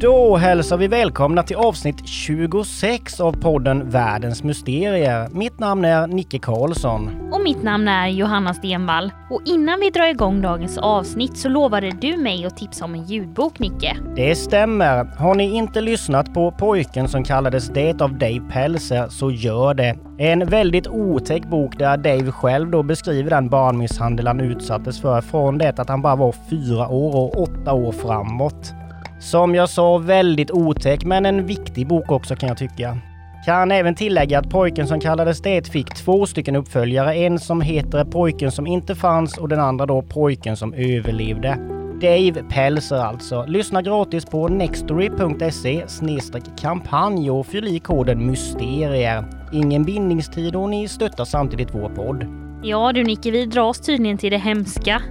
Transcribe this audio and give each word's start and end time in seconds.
Då 0.00 0.36
hälsar 0.36 0.76
vi 0.76 0.88
välkomna 0.88 1.42
till 1.42 1.56
avsnitt 1.56 2.08
26 2.08 3.20
av 3.20 3.32
podden 3.32 3.90
Världens 3.90 4.42
Mysterier. 4.42 5.28
Mitt 5.32 5.58
namn 5.58 5.84
är 5.84 6.06
Nicke 6.06 6.38
Karlsson. 6.38 7.30
Och 7.32 7.40
mitt 7.40 7.62
namn 7.62 7.88
är 7.88 8.08
Johanna 8.08 8.54
Stenvall. 8.54 9.12
Och 9.30 9.42
innan 9.44 9.80
vi 9.80 9.90
drar 9.90 10.06
igång 10.06 10.42
dagens 10.42 10.78
avsnitt 10.78 11.36
så 11.36 11.48
lovade 11.48 11.90
du 11.90 12.16
mig 12.16 12.46
att 12.46 12.56
tipsa 12.56 12.84
om 12.84 12.94
en 12.94 13.04
ljudbok, 13.04 13.58
Nicke. 13.58 13.96
Det 14.16 14.34
stämmer. 14.34 15.04
Har 15.04 15.34
ni 15.34 15.56
inte 15.56 15.80
lyssnat 15.80 16.34
på 16.34 16.52
pojken 16.52 17.08
som 17.08 17.24
kallades 17.24 17.68
Det 17.68 18.02
av 18.02 18.18
Dave 18.18 18.40
Pelser 18.52 19.08
så 19.08 19.30
gör 19.30 19.74
det. 19.74 19.96
En 20.18 20.46
väldigt 20.46 20.88
otäck 20.88 21.50
bok 21.50 21.78
där 21.78 21.96
Dave 21.96 22.32
själv 22.32 22.70
då 22.70 22.82
beskriver 22.82 23.30
den 23.30 23.48
barnmisshandel 23.48 24.26
han 24.26 24.40
utsattes 24.40 25.00
för 25.00 25.20
från 25.20 25.58
det 25.58 25.78
att 25.78 25.88
han 25.88 26.02
bara 26.02 26.16
var 26.16 26.34
fyra 26.50 26.88
år 26.88 27.16
och 27.16 27.42
åtta 27.42 27.72
år 27.72 27.92
framåt. 27.92 28.74
Som 29.18 29.54
jag 29.54 29.68
sa, 29.68 29.98
väldigt 29.98 30.50
otäck, 30.50 31.04
men 31.04 31.26
en 31.26 31.46
viktig 31.46 31.88
bok 31.88 32.10
också 32.10 32.36
kan 32.36 32.48
jag 32.48 32.58
tycka. 32.58 32.98
Kan 33.46 33.72
även 33.72 33.94
tillägga 33.94 34.38
att 34.38 34.50
pojken 34.50 34.86
som 34.86 35.00
kallades 35.00 35.42
det 35.42 35.68
fick 35.68 35.94
två 35.94 36.26
stycken 36.26 36.56
uppföljare. 36.56 37.14
En 37.14 37.38
som 37.38 37.60
heter 37.60 38.04
Pojken 38.04 38.52
som 38.52 38.66
inte 38.66 38.94
fanns 38.94 39.38
och 39.38 39.48
den 39.48 39.60
andra 39.60 39.86
då 39.86 40.02
Pojken 40.02 40.56
som 40.56 40.74
överlevde. 40.74 41.58
Dave 42.00 42.42
Pelser 42.50 42.96
alltså. 42.96 43.44
Lyssna 43.48 43.82
gratis 43.82 44.24
på 44.24 44.48
nextory.se 44.48 45.84
kampanj 46.60 47.30
och 47.30 47.46
fyll 47.46 47.68
i 47.68 47.78
koden 47.78 48.26
MYSTERIER. 48.26 49.24
Ingen 49.52 49.84
bindningstid 49.84 50.56
och 50.56 50.70
ni 50.70 50.88
stöttar 50.88 51.24
samtidigt 51.24 51.74
vår 51.74 51.88
podd. 51.88 52.26
Ja 52.62 52.92
du 52.92 53.04
Nicke, 53.04 53.30
vi 53.30 53.46
dras 53.46 53.80
tydligen 53.80 54.18
till 54.18 54.30
det 54.30 54.38
hemska. 54.38 55.02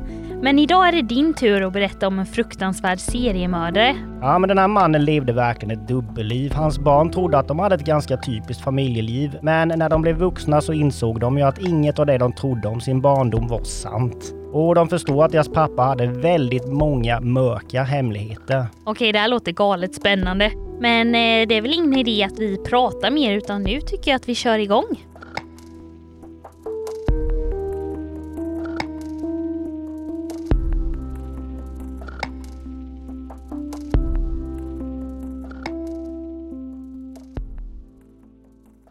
Men 0.45 0.59
idag 0.59 0.87
är 0.87 0.91
det 0.91 1.01
din 1.01 1.33
tur 1.33 1.67
att 1.67 1.73
berätta 1.73 2.07
om 2.07 2.19
en 2.19 2.25
fruktansvärd 2.25 2.99
seriemördare. 2.99 3.95
Ja, 4.21 4.39
men 4.39 4.47
den 4.47 4.57
här 4.57 4.67
mannen 4.67 5.05
levde 5.05 5.33
verkligen 5.33 5.79
ett 5.79 5.87
dubbelliv. 5.87 6.53
Hans 6.53 6.79
barn 6.79 7.11
trodde 7.11 7.37
att 7.37 7.47
de 7.47 7.59
hade 7.59 7.75
ett 7.75 7.85
ganska 7.85 8.17
typiskt 8.17 8.63
familjeliv. 8.63 9.37
Men 9.41 9.67
när 9.67 9.89
de 9.89 10.01
blev 10.01 10.17
vuxna 10.17 10.61
så 10.61 10.73
insåg 10.73 11.19
de 11.19 11.37
ju 11.37 11.43
att 11.43 11.57
inget 11.57 11.99
av 11.99 12.05
det 12.05 12.17
de 12.17 12.33
trodde 12.33 12.67
om 12.67 12.81
sin 12.81 13.01
barndom 13.01 13.47
var 13.47 13.63
sant. 13.63 14.33
Och 14.53 14.75
de 14.75 14.89
förstod 14.89 15.23
att 15.23 15.31
deras 15.31 15.49
pappa 15.49 15.81
hade 15.81 16.07
väldigt 16.07 16.67
många 16.67 17.19
mörka 17.19 17.83
hemligheter. 17.83 18.65
Okej, 18.83 19.11
det 19.11 19.19
här 19.19 19.27
låter 19.27 19.51
galet 19.51 19.95
spännande. 19.95 20.51
Men 20.79 21.07
eh, 21.07 21.47
det 21.47 21.57
är 21.57 21.61
väl 21.61 21.73
ingen 21.73 21.99
idé 21.99 22.23
att 22.23 22.39
vi 22.39 22.57
pratar 22.57 23.11
mer 23.11 23.37
utan 23.37 23.63
nu 23.63 23.81
tycker 23.81 24.11
jag 24.11 24.15
att 24.15 24.29
vi 24.29 24.35
kör 24.35 24.59
igång. 24.59 25.05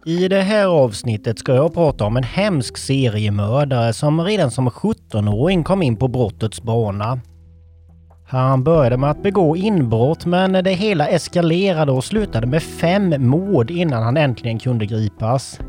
I 0.06 0.28
det 0.28 0.40
här 0.40 0.66
avsnittet 0.66 1.38
ska 1.38 1.54
jag 1.54 1.74
prata 1.74 2.04
om 2.04 2.16
en 2.16 2.24
hemsk 2.24 2.76
seriemördare 2.76 3.92
som 3.92 4.20
redan 4.20 4.50
som 4.50 4.68
17-åring 4.68 5.64
kom 5.64 5.82
in 5.82 5.96
på 5.96 6.08
brottets 6.08 6.62
bana. 6.62 7.20
Han 8.26 8.64
började 8.64 8.96
med 8.96 9.10
att 9.10 9.22
begå 9.22 9.56
inbrott 9.56 10.26
men 10.26 10.52
det 10.52 10.70
hela 10.70 11.08
eskalerade 11.08 11.92
och 11.92 12.04
slutade 12.04 12.46
med 12.46 12.62
fem 12.62 13.14
mord 13.18 13.70
innan 13.70 14.02
han 14.02 14.16
äntligen 14.16 14.58
kunde 14.58 14.86
gripas. 14.86 15.60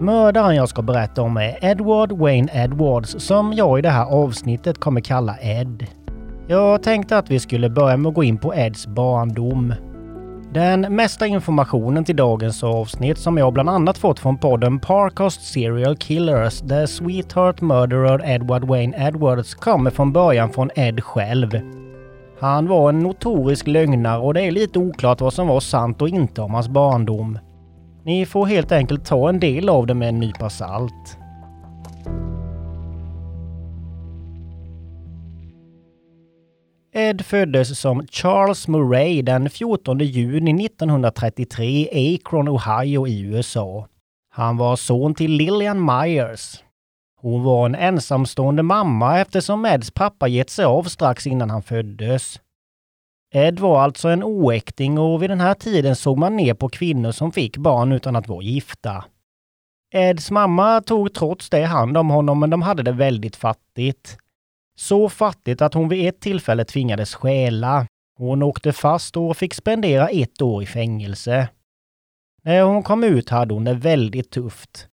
Mördaren 0.00 0.56
jag 0.56 0.68
ska 0.68 0.82
berätta 0.82 1.22
om 1.22 1.36
är 1.36 1.58
Edward 1.64 2.12
Wayne 2.12 2.48
Edwards 2.54 3.16
som 3.18 3.52
jag 3.52 3.78
i 3.78 3.82
det 3.82 3.90
här 3.90 4.06
avsnittet 4.06 4.78
kommer 4.78 5.00
kalla 5.00 5.36
Ed. 5.40 5.86
Jag 6.48 6.82
tänkte 6.82 7.18
att 7.18 7.30
vi 7.30 7.40
skulle 7.40 7.70
börja 7.70 7.96
med 7.96 8.08
att 8.08 8.14
gå 8.14 8.24
in 8.24 8.38
på 8.38 8.54
Eds 8.54 8.86
barndom. 8.86 9.74
Den 10.56 10.80
mesta 10.80 11.26
informationen 11.26 12.04
till 12.04 12.16
dagens 12.16 12.64
avsnitt 12.64 13.18
som 13.18 13.38
jag 13.38 13.52
bland 13.52 13.70
annat 13.70 13.98
fått 13.98 14.18
från 14.18 14.38
podden 14.38 14.80
Parcast 14.80 15.42
Serial 15.42 15.96
Killers 15.96 16.60
The 16.60 16.86
Sweetheart 16.86 17.60
Murderer 17.60 18.30
Edward 18.30 18.64
Wayne 18.64 19.08
Edwards 19.08 19.54
kommer 19.54 19.90
från 19.90 20.12
början 20.12 20.52
från 20.52 20.70
Ed 20.74 21.04
själv. 21.04 21.60
Han 22.40 22.68
var 22.68 22.88
en 22.88 22.98
notorisk 22.98 23.66
lögnare 23.66 24.18
och 24.18 24.34
det 24.34 24.42
är 24.42 24.50
lite 24.50 24.78
oklart 24.78 25.20
vad 25.20 25.32
som 25.32 25.46
var 25.46 25.60
sant 25.60 26.02
och 26.02 26.08
inte 26.08 26.42
om 26.42 26.54
hans 26.54 26.68
barndom. 26.68 27.38
Ni 28.04 28.26
får 28.26 28.46
helt 28.46 28.72
enkelt 28.72 29.04
ta 29.04 29.28
en 29.28 29.40
del 29.40 29.68
av 29.68 29.86
det 29.86 29.94
med 29.94 30.08
en 30.08 30.20
nypa 30.20 30.50
salt. 30.50 31.18
Ed 36.98 37.24
föddes 37.24 37.78
som 37.80 38.06
Charles 38.06 38.68
Murray 38.68 39.22
den 39.22 39.50
14 39.50 39.98
juni 39.98 40.66
1933 40.66 41.88
i 41.92 42.14
Akron, 42.14 42.48
Ohio 42.48 43.06
i 43.06 43.20
USA. 43.20 43.88
Han 44.30 44.56
var 44.56 44.76
son 44.76 45.14
till 45.14 45.30
Lillian 45.30 45.84
Myers. 45.84 46.62
Hon 47.20 47.42
var 47.42 47.66
en 47.66 47.74
ensamstående 47.74 48.62
mamma 48.62 49.20
eftersom 49.20 49.64
Eds 49.64 49.90
pappa 49.90 50.28
gett 50.28 50.50
sig 50.50 50.64
av 50.64 50.82
strax 50.82 51.26
innan 51.26 51.50
han 51.50 51.62
föddes. 51.62 52.40
Ed 53.34 53.58
var 53.58 53.82
alltså 53.82 54.08
en 54.08 54.24
oäkting 54.24 54.98
och 54.98 55.22
vid 55.22 55.30
den 55.30 55.40
här 55.40 55.54
tiden 55.54 55.96
såg 55.96 56.18
man 56.18 56.36
ner 56.36 56.54
på 56.54 56.68
kvinnor 56.68 57.12
som 57.12 57.32
fick 57.32 57.56
barn 57.56 57.92
utan 57.92 58.16
att 58.16 58.28
vara 58.28 58.42
gifta. 58.42 59.04
Eds 59.94 60.30
mamma 60.30 60.80
tog 60.80 61.14
trots 61.14 61.50
det 61.50 61.64
hand 61.64 61.96
om 61.96 62.10
honom 62.10 62.40
men 62.40 62.50
de 62.50 62.62
hade 62.62 62.82
det 62.82 62.92
väldigt 62.92 63.36
fattigt. 63.36 64.18
Så 64.76 65.08
fattigt 65.08 65.62
att 65.62 65.74
hon 65.74 65.88
vid 65.88 66.08
ett 66.08 66.20
tillfälle 66.20 66.64
tvingades 66.64 67.14
stjäla. 67.14 67.86
Hon 68.18 68.42
åkte 68.42 68.72
fast 68.72 69.16
och 69.16 69.36
fick 69.36 69.54
spendera 69.54 70.08
ett 70.08 70.42
år 70.42 70.62
i 70.62 70.66
fängelse. 70.66 71.48
När 72.42 72.62
hon 72.62 72.82
kom 72.82 73.04
ut 73.04 73.30
hade 73.30 73.54
hon 73.54 73.64
det 73.64 73.74
väldigt 73.74 74.30
tufft. 74.30 74.88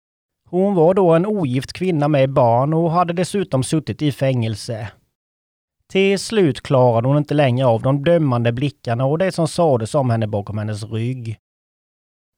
Hon 0.48 0.74
var 0.74 0.94
då 0.94 1.12
en 1.12 1.26
ogift 1.26 1.72
kvinna 1.72 2.08
med 2.08 2.32
barn 2.32 2.74
och 2.74 2.90
hade 2.90 3.12
dessutom 3.12 3.62
suttit 3.62 4.02
i 4.02 4.12
fängelse. 4.12 4.90
Till 5.90 6.18
slut 6.18 6.60
klarade 6.60 7.08
hon 7.08 7.16
inte 7.16 7.34
längre 7.34 7.66
av 7.66 7.82
de 7.82 8.04
dömande 8.04 8.52
blickarna 8.52 9.04
och 9.04 9.18
det 9.18 9.32
som 9.32 9.48
sades 9.48 9.94
om 9.94 10.10
henne 10.10 10.26
bakom 10.26 10.58
hennes 10.58 10.84
rygg. 10.84 11.38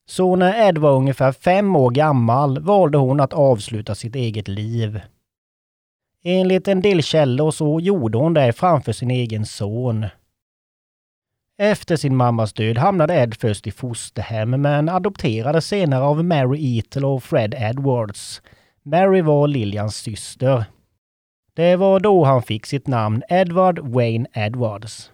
Så 0.08 0.36
när 0.36 0.68
Ed 0.68 0.78
var 0.78 0.92
ungefär 0.92 1.32
fem 1.32 1.76
år 1.76 1.90
gammal 1.90 2.62
valde 2.62 2.98
hon 2.98 3.20
att 3.20 3.32
avsluta 3.32 3.94
sitt 3.94 4.14
eget 4.14 4.48
liv. 4.48 5.00
Enligt 6.24 6.68
en 6.68 6.80
del 6.80 7.02
källor 7.02 7.50
så 7.50 7.80
gjorde 7.80 8.18
hon 8.18 8.34
det 8.34 8.52
framför 8.52 8.92
sin 8.92 9.10
egen 9.10 9.46
son. 9.46 10.06
Efter 11.58 11.96
sin 11.96 12.16
mammas 12.16 12.52
död 12.52 12.78
hamnade 12.78 13.14
Ed 13.14 13.34
först 13.34 13.66
i 13.66 13.70
fosterhem 13.70 14.50
men 14.50 14.88
adopterades 14.88 15.66
senare 15.66 16.04
av 16.04 16.24
Mary 16.24 16.76
Eatle 16.76 17.06
och 17.06 17.22
Fred 17.22 17.54
Edwards. 17.58 18.42
Mary 18.82 19.22
var 19.22 19.48
Lilians 19.48 19.96
syster. 19.96 20.64
Det 21.54 21.76
var 21.76 22.00
då 22.00 22.24
han 22.24 22.42
fick 22.42 22.66
sitt 22.66 22.86
namn 22.86 23.22
Edward 23.28 23.78
Wayne 23.78 24.26
Edwards. 24.32 25.10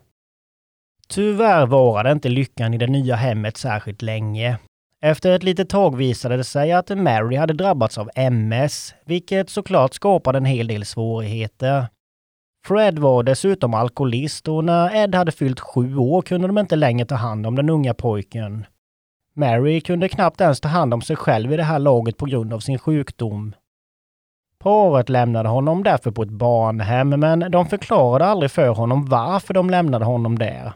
Tyvärr 1.08 1.66
varade 1.66 2.12
inte 2.12 2.28
lyckan 2.28 2.74
i 2.74 2.78
det 2.78 2.86
nya 2.86 3.16
hemmet 3.16 3.56
särskilt 3.56 4.02
länge. 4.02 4.58
Efter 5.00 5.32
ett 5.32 5.42
litet 5.42 5.68
tag 5.68 5.96
visade 5.96 6.36
det 6.36 6.44
sig 6.44 6.72
att 6.72 6.98
Mary 6.98 7.36
hade 7.36 7.54
drabbats 7.54 7.98
av 7.98 8.10
MS, 8.14 8.94
vilket 9.04 9.50
såklart 9.50 9.94
skapade 9.94 10.38
en 10.38 10.44
hel 10.44 10.66
del 10.66 10.84
svårigheter. 10.84 11.86
Fred 12.66 12.98
var 12.98 13.22
dessutom 13.22 13.74
alkoholist 13.74 14.48
och 14.48 14.64
när 14.64 14.96
Ed 14.96 15.14
hade 15.14 15.32
fyllt 15.32 15.60
sju 15.60 15.96
år 15.96 16.22
kunde 16.22 16.46
de 16.46 16.58
inte 16.58 16.76
längre 16.76 17.06
ta 17.06 17.14
hand 17.14 17.46
om 17.46 17.54
den 17.54 17.70
unga 17.70 17.94
pojken. 17.94 18.66
Mary 19.34 19.80
kunde 19.80 20.08
knappt 20.08 20.40
ens 20.40 20.60
ta 20.60 20.68
hand 20.68 20.94
om 20.94 21.00
sig 21.02 21.16
själv 21.16 21.52
i 21.52 21.56
det 21.56 21.62
här 21.62 21.78
laget 21.78 22.16
på 22.16 22.26
grund 22.26 22.52
av 22.52 22.60
sin 22.60 22.78
sjukdom. 22.78 23.54
Paret 24.58 25.08
lämnade 25.08 25.48
honom 25.48 25.82
därför 25.82 26.10
på 26.10 26.22
ett 26.22 26.28
barnhem, 26.28 27.08
men 27.08 27.50
de 27.50 27.66
förklarade 27.66 28.26
aldrig 28.26 28.50
för 28.50 28.68
honom 28.68 29.06
varför 29.06 29.54
de 29.54 29.70
lämnade 29.70 30.04
honom 30.04 30.38
där. 30.38 30.72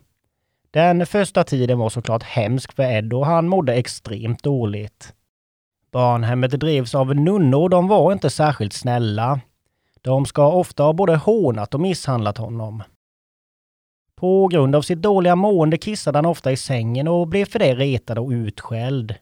Den 0.73 1.07
första 1.07 1.45
tiden 1.45 1.79
var 1.79 1.89
såklart 1.89 2.23
hemsk 2.23 2.73
för 2.73 2.83
Ed 2.83 3.13
och 3.13 3.27
han 3.27 3.49
mådde 3.49 3.75
extremt 3.75 4.43
dåligt. 4.43 5.15
Barnhemmet 5.93 6.51
drevs 6.51 6.95
av 6.95 7.15
nunnor 7.15 7.63
och 7.63 7.71
de 7.71 7.89
var 7.89 8.13
inte 8.13 8.31
särskilt 8.31 8.73
snälla. 8.73 9.41
De 10.03 10.27
ska 10.27 10.53
ofta 10.53 10.83
ha 10.83 10.93
både 10.93 11.17
hånat 11.17 11.75
och 11.75 11.81
misshandlat 11.81 12.39
honom. 12.39 12.83
På 14.17 14.49
grund 14.49 14.77
av 14.77 14.83
sitt 14.83 15.03
dåliga 15.03 15.37
mående 15.37 15.79
kissade 15.79 16.19
han 16.19 16.27
ofta 16.27 16.53
i 16.53 16.57
sängen 16.57 17.09
och 17.09 17.29
blev 17.29 17.45
för 17.45 17.59
det 17.59 17.75
retad 17.75 18.19
och 18.19 18.29
utskälld. 18.29 19.15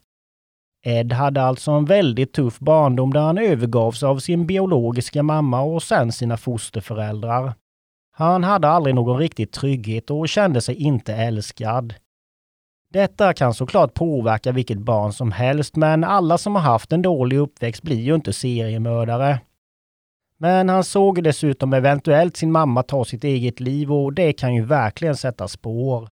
Ed 0.87 1.13
hade 1.13 1.43
alltså 1.43 1.71
en 1.71 1.85
väldigt 1.85 2.33
tuff 2.33 2.59
barndom 2.59 3.13
där 3.13 3.21
han 3.21 3.39
övergavs 3.39 4.03
av 4.03 4.19
sin 4.19 4.47
biologiska 4.47 5.23
mamma 5.23 5.61
och 5.61 5.83
sen 5.83 6.13
sina 6.13 6.37
fosterföräldrar. 6.37 7.55
Han 8.21 8.45
hade 8.45 8.69
aldrig 8.69 8.95
någon 8.95 9.19
riktig 9.19 9.51
trygghet 9.51 10.11
och 10.11 10.29
kände 10.29 10.61
sig 10.61 10.75
inte 10.75 11.15
älskad. 11.15 11.95
Detta 12.93 13.35
kan 13.35 13.55
såklart 13.55 13.95
påverka 13.95 14.53
vilket 14.53 14.79
barn 14.79 15.13
som 15.13 15.33
helst, 15.33 15.77
men 15.77 16.05
alla 16.05 16.39
som 16.39 16.55
har 16.55 16.63
haft 16.63 16.93
en 16.93 17.03
dålig 17.03 17.37
uppväxt 17.37 17.83
blir 17.83 18.01
ju 18.01 18.15
inte 18.15 18.33
seriemördare. 18.33 19.41
Men 20.39 20.69
han 20.69 20.85
såg 20.85 21.25
dessutom 21.25 21.73
eventuellt 21.73 22.37
sin 22.37 22.53
mamma 22.53 22.83
ta 22.83 23.05
sitt 23.05 23.25
eget 23.25 23.61
liv 23.61 23.93
och 23.93 24.13
det 24.13 24.33
kan 24.33 24.55
ju 24.55 24.65
verkligen 24.65 25.17
sätta 25.17 25.49
spår. 25.49 26.09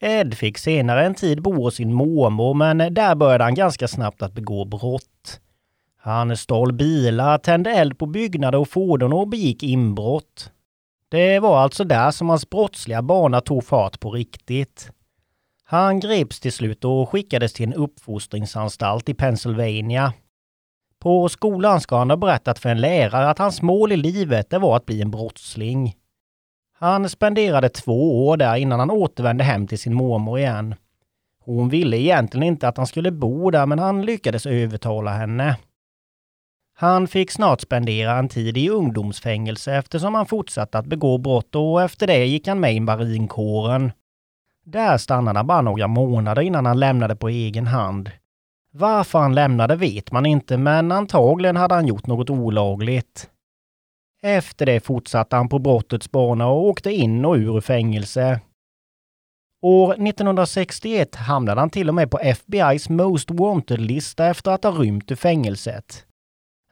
Ed 0.00 0.34
fick 0.34 0.58
senare 0.58 1.06
en 1.06 1.14
tid 1.14 1.42
bo 1.42 1.52
hos 1.52 1.74
sin 1.74 1.92
mormor, 1.92 2.54
men 2.54 2.94
där 2.94 3.14
började 3.14 3.44
han 3.44 3.54
ganska 3.54 3.88
snabbt 3.88 4.22
att 4.22 4.32
begå 4.32 4.64
brott. 4.64 5.40
Han 5.96 6.36
stal 6.36 6.72
bilar, 6.72 7.38
tände 7.38 7.70
eld 7.70 7.98
på 7.98 8.06
byggnader 8.06 8.58
och 8.58 8.68
fordon 8.68 9.12
och 9.12 9.28
begick 9.28 9.62
inbrott. 9.62 10.52
Det 11.10 11.38
var 11.38 11.58
alltså 11.58 11.84
där 11.84 12.10
som 12.10 12.28
hans 12.28 12.50
brottsliga 12.50 13.02
bana 13.02 13.40
tog 13.40 13.64
fart 13.64 14.00
på 14.00 14.10
riktigt. 14.10 14.90
Han 15.64 16.00
greps 16.00 16.40
till 16.40 16.52
slut 16.52 16.84
och 16.84 17.08
skickades 17.08 17.52
till 17.52 17.66
en 17.66 17.74
uppfostringsanstalt 17.74 19.08
i 19.08 19.14
Pennsylvania. 19.14 20.12
På 20.98 21.28
skolan 21.28 21.80
ska 21.80 21.98
han 21.98 22.10
ha 22.10 22.16
berättat 22.16 22.58
för 22.58 22.68
en 22.68 22.80
lärare 22.80 23.30
att 23.30 23.38
hans 23.38 23.62
mål 23.62 23.92
i 23.92 23.96
livet 23.96 24.50
det 24.50 24.58
var 24.58 24.76
att 24.76 24.86
bli 24.86 25.02
en 25.02 25.10
brottsling. 25.10 25.94
Han 26.78 27.08
spenderade 27.08 27.68
två 27.68 28.28
år 28.28 28.36
där 28.36 28.56
innan 28.56 28.78
han 28.78 28.90
återvände 28.90 29.44
hem 29.44 29.66
till 29.66 29.78
sin 29.78 29.94
mormor 29.94 30.38
igen. 30.38 30.74
Hon 31.40 31.68
ville 31.68 31.96
egentligen 31.96 32.46
inte 32.46 32.68
att 32.68 32.76
han 32.76 32.86
skulle 32.86 33.10
bo 33.10 33.50
där 33.50 33.66
men 33.66 33.78
han 33.78 34.02
lyckades 34.02 34.46
övertala 34.46 35.10
henne. 35.10 35.56
Han 36.80 37.08
fick 37.08 37.30
snart 37.30 37.60
spendera 37.60 38.18
en 38.18 38.28
tid 38.28 38.56
i 38.56 38.68
ungdomsfängelse 38.68 39.74
eftersom 39.74 40.14
han 40.14 40.26
fortsatte 40.26 40.78
att 40.78 40.86
begå 40.86 41.18
brott 41.18 41.54
och 41.54 41.82
efter 41.82 42.06
det 42.06 42.26
gick 42.26 42.48
han 42.48 42.60
med 42.60 42.74
i 42.74 42.80
marinkåren. 42.80 43.92
Där 44.64 44.98
stannade 44.98 45.38
han 45.38 45.46
bara 45.46 45.60
några 45.60 45.86
månader 45.86 46.42
innan 46.42 46.66
han 46.66 46.80
lämnade 46.80 47.16
på 47.16 47.28
egen 47.28 47.66
hand. 47.66 48.10
Varför 48.72 49.18
han 49.18 49.34
lämnade 49.34 49.76
vet 49.76 50.12
man 50.12 50.26
inte, 50.26 50.56
men 50.56 50.92
antagligen 50.92 51.56
hade 51.56 51.74
han 51.74 51.86
gjort 51.86 52.06
något 52.06 52.30
olagligt. 52.30 53.30
Efter 54.22 54.66
det 54.66 54.80
fortsatte 54.80 55.36
han 55.36 55.48
på 55.48 55.58
brottets 55.58 56.10
bana 56.10 56.46
och 56.46 56.66
åkte 56.66 56.90
in 56.90 57.24
och 57.24 57.36
ur 57.36 57.60
fängelse. 57.60 58.40
År 59.62 59.92
1961 59.92 61.14
hamnade 61.14 61.60
han 61.60 61.70
till 61.70 61.88
och 61.88 61.94
med 61.94 62.10
på 62.10 62.18
FBI's 62.18 62.92
Most 62.92 63.30
Wanted-lista 63.30 64.26
efter 64.26 64.50
att 64.50 64.64
ha 64.64 64.70
rymt 64.70 65.10
ur 65.10 65.16
fängelset. 65.16 66.04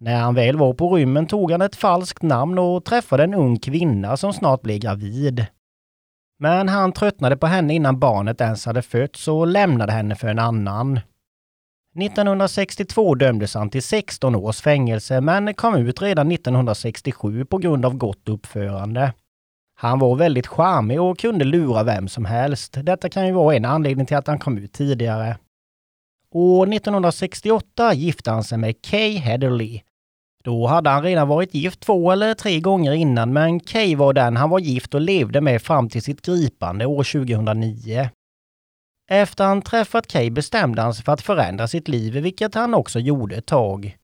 När 0.01 0.17
han 0.17 0.35
väl 0.35 0.57
var 0.57 0.75
på 0.75 0.97
rymmen 0.97 1.27
tog 1.27 1.51
han 1.51 1.63
ett 1.63 1.77
falskt 1.77 2.23
namn 2.23 2.59
och 2.59 2.85
träffade 2.85 3.25
en 3.25 3.35
ung 3.35 3.59
kvinna 3.59 4.17
som 4.17 4.33
snart 4.33 4.63
blev 4.63 4.79
gravid. 4.79 5.47
Men 6.39 6.69
han 6.69 6.93
tröttnade 6.93 7.37
på 7.37 7.47
henne 7.47 7.75
innan 7.75 7.99
barnet 7.99 8.41
ens 8.41 8.67
hade 8.67 8.83
fötts 8.83 9.29
och 9.29 9.47
lämnade 9.47 9.93
henne 9.93 10.15
för 10.15 10.29
en 10.29 10.39
annan. 10.39 11.01
1962 12.01 13.15
dömdes 13.15 13.55
han 13.55 13.71
till 13.71 13.83
16 13.83 14.35
års 14.35 14.61
fängelse 14.61 15.21
men 15.21 15.55
kom 15.55 15.75
ut 15.75 16.03
redan 16.03 16.33
1967 16.33 17.45
på 17.45 17.59
grund 17.59 17.87
av 17.87 17.97
gott 17.97 18.29
uppförande. 18.29 19.13
Han 19.79 19.99
var 19.99 20.17
väldigt 20.17 20.47
charmig 20.47 21.01
och 21.01 21.19
kunde 21.19 21.45
lura 21.45 21.83
vem 21.83 22.09
som 22.09 22.25
helst. 22.25 22.77
Detta 22.83 23.09
kan 23.09 23.27
ju 23.27 23.33
vara 23.33 23.57
en 23.57 23.65
anledning 23.65 24.07
till 24.07 24.17
att 24.17 24.27
han 24.27 24.39
kom 24.39 24.59
ut 24.59 24.73
tidigare. 24.73 25.37
År 26.39 26.73
1968 26.75 27.95
gifte 27.95 28.31
han 28.31 28.45
sig 28.45 28.59
med 28.59 28.83
Kay 28.83 29.17
Heatherly. 29.17 29.81
Då 30.45 30.67
hade 30.67 30.91
han 30.91 31.03
redan 31.03 31.29
varit 31.29 31.55
gift 31.55 31.81
två 31.81 32.11
eller 32.11 32.35
tre 32.35 32.61
gånger 32.61 32.93
innan, 32.93 33.33
men 33.33 33.61
Kay 33.61 33.97
var 33.97 34.13
den 34.13 34.37
han 34.37 34.51
var 34.51 34.59
gift 34.59 34.95
och 34.95 35.01
levde 35.01 35.41
med 35.41 35.63
fram 35.63 35.89
till 35.89 36.03
sitt 36.03 36.23
gripande 36.23 36.87
år 36.87 37.05
2009. 37.05 38.09
Efter 39.11 39.45
han 39.45 39.63
träffat 39.63 40.07
Kay 40.07 40.31
bestämde 40.31 40.83
han 40.83 40.95
sig 40.95 41.05
för 41.05 41.13
att 41.13 41.23
förändra 41.23 41.69
sitt 41.69 41.89
liv, 41.89 42.13
vilket 42.13 42.55
han 42.55 42.75
också 42.75 42.99
gjorde 42.99 43.37
ett 43.37 43.47
tag. 43.47 43.97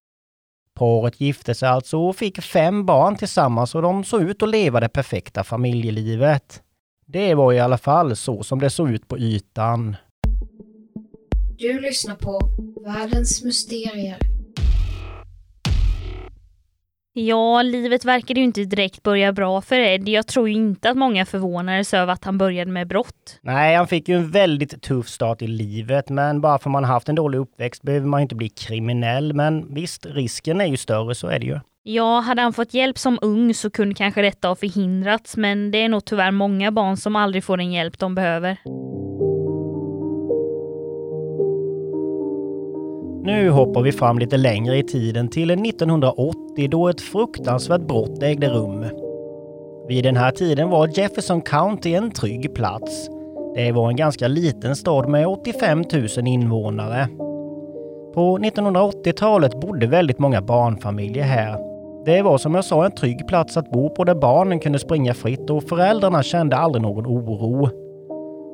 Paret 0.74 1.20
gifte 1.20 1.54
sig 1.54 1.68
alltså 1.68 1.98
och 1.98 2.16
fick 2.16 2.42
fem 2.42 2.86
barn 2.86 3.16
tillsammans 3.16 3.74
och 3.74 3.82
de 3.82 4.04
såg 4.04 4.22
ut 4.22 4.42
att 4.42 4.48
leva 4.48 4.80
det 4.80 4.88
perfekta 4.88 5.44
familjelivet. 5.44 6.62
Det 7.06 7.34
var 7.34 7.52
i 7.52 7.60
alla 7.60 7.78
fall 7.78 8.16
så 8.16 8.42
som 8.42 8.60
det 8.60 8.70
såg 8.70 8.90
ut 8.90 9.08
på 9.08 9.18
ytan. 9.18 9.96
Du 11.62 11.80
lyssnar 11.80 12.14
på 12.14 12.40
Världens 12.84 13.44
mysterier. 13.44 14.18
Ja, 17.12 17.62
livet 17.62 18.04
verkade 18.04 18.40
ju 18.40 18.44
inte 18.46 18.64
direkt 18.64 19.02
börja 19.02 19.32
bra 19.32 19.60
för 19.60 19.76
Ed. 19.76 20.08
Jag 20.08 20.26
tror 20.26 20.48
ju 20.48 20.54
inte 20.54 20.90
att 20.90 20.96
många 20.96 21.26
förvånades 21.26 21.94
över 21.94 22.12
att 22.12 22.24
han 22.24 22.38
började 22.38 22.70
med 22.70 22.88
brott. 22.88 23.38
Nej, 23.42 23.76
han 23.76 23.88
fick 23.88 24.08
ju 24.08 24.16
en 24.16 24.30
väldigt 24.30 24.82
tuff 24.82 25.08
start 25.08 25.42
i 25.42 25.46
livet, 25.46 26.08
men 26.08 26.40
bara 26.40 26.58
för 26.58 26.70
man 26.70 26.84
haft 26.84 27.08
en 27.08 27.14
dålig 27.14 27.38
uppväxt 27.38 27.82
behöver 27.82 28.06
man 28.06 28.20
inte 28.20 28.34
bli 28.34 28.48
kriminell. 28.48 29.32
Men 29.34 29.74
visst, 29.74 30.06
risken 30.06 30.60
är 30.60 30.66
ju 30.66 30.76
större, 30.76 31.14
så 31.14 31.28
är 31.28 31.38
det 31.38 31.46
ju. 31.46 31.60
Ja, 31.82 32.20
hade 32.20 32.42
han 32.42 32.52
fått 32.52 32.74
hjälp 32.74 32.98
som 32.98 33.18
ung 33.22 33.54
så 33.54 33.70
kunde 33.70 33.94
kanske 33.94 34.22
detta 34.22 34.48
ha 34.48 34.56
förhindrats, 34.56 35.36
men 35.36 35.70
det 35.70 35.78
är 35.78 35.88
nog 35.88 36.04
tyvärr 36.04 36.30
många 36.30 36.72
barn 36.72 36.96
som 36.96 37.16
aldrig 37.16 37.44
får 37.44 37.56
den 37.56 37.72
hjälp 37.72 37.98
de 37.98 38.14
behöver. 38.14 38.56
Nu 43.24 43.50
hoppar 43.50 43.82
vi 43.82 43.92
fram 43.92 44.18
lite 44.18 44.36
längre 44.36 44.78
i 44.78 44.82
tiden 44.82 45.28
till 45.28 45.50
1980 45.50 46.68
då 46.68 46.88
ett 46.88 47.00
fruktansvärt 47.00 47.80
brott 47.80 48.22
ägde 48.22 48.48
rum. 48.48 48.84
Vid 49.88 50.04
den 50.04 50.16
här 50.16 50.30
tiden 50.30 50.70
var 50.70 50.98
Jefferson 50.98 51.40
County 51.40 51.94
en 51.94 52.10
trygg 52.10 52.54
plats. 52.54 53.08
Det 53.54 53.72
var 53.72 53.88
en 53.90 53.96
ganska 53.96 54.28
liten 54.28 54.76
stad 54.76 55.08
med 55.08 55.26
85 55.26 55.84
000 55.92 56.08
invånare. 56.26 57.08
På 58.14 58.38
1980-talet 58.38 59.60
bodde 59.60 59.86
väldigt 59.86 60.18
många 60.18 60.42
barnfamiljer 60.42 61.24
här. 61.24 61.58
Det 62.04 62.22
var 62.22 62.38
som 62.38 62.54
jag 62.54 62.64
sa 62.64 62.84
en 62.84 62.92
trygg 62.92 63.28
plats 63.28 63.56
att 63.56 63.70
bo 63.70 63.90
på 63.90 64.04
där 64.04 64.14
barnen 64.14 64.60
kunde 64.60 64.78
springa 64.78 65.14
fritt 65.14 65.50
och 65.50 65.64
föräldrarna 65.64 66.22
kände 66.22 66.56
aldrig 66.56 66.82
någon 66.82 67.06
oro. 67.06 67.81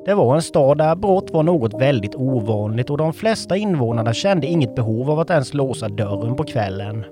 Det 0.08 0.14
var 0.14 0.34
en 0.34 0.43
stad 0.43 0.78
där 0.78 0.96
brott 0.96 1.31
var 1.31 1.43
något 1.43 1.81
väldigt 1.81 2.14
ovanligt 2.14 2.90
och 2.90 2.99
de 2.99 3.12
flesta 3.12 3.56
invånarna 3.56 4.12
kände 4.12 4.46
inget 4.46 4.75
behov 4.75 5.10
av 5.10 5.20
att 5.20 5.31
ens 5.31 5.55
låsa 5.55 5.88
dörren 5.88 6.37
på 6.37 6.44
kvällen. 6.44 7.05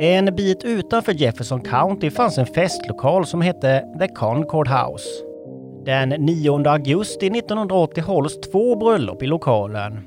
En 0.00 0.36
bit 0.36 0.64
utanför 0.64 1.12
Jefferson 1.12 1.60
County 1.60 2.10
fanns 2.10 2.38
en 2.38 2.46
festlokal 2.46 3.26
som 3.26 3.40
hette 3.40 3.84
The 4.00 4.08
Concord 4.08 4.68
House. 4.68 5.08
Den 5.84 6.08
9 6.08 6.68
augusti 6.68 7.26
1980 7.26 8.02
hålls 8.02 8.40
två 8.40 8.76
bröllop 8.76 9.22
i 9.22 9.26
lokalen. 9.26 10.00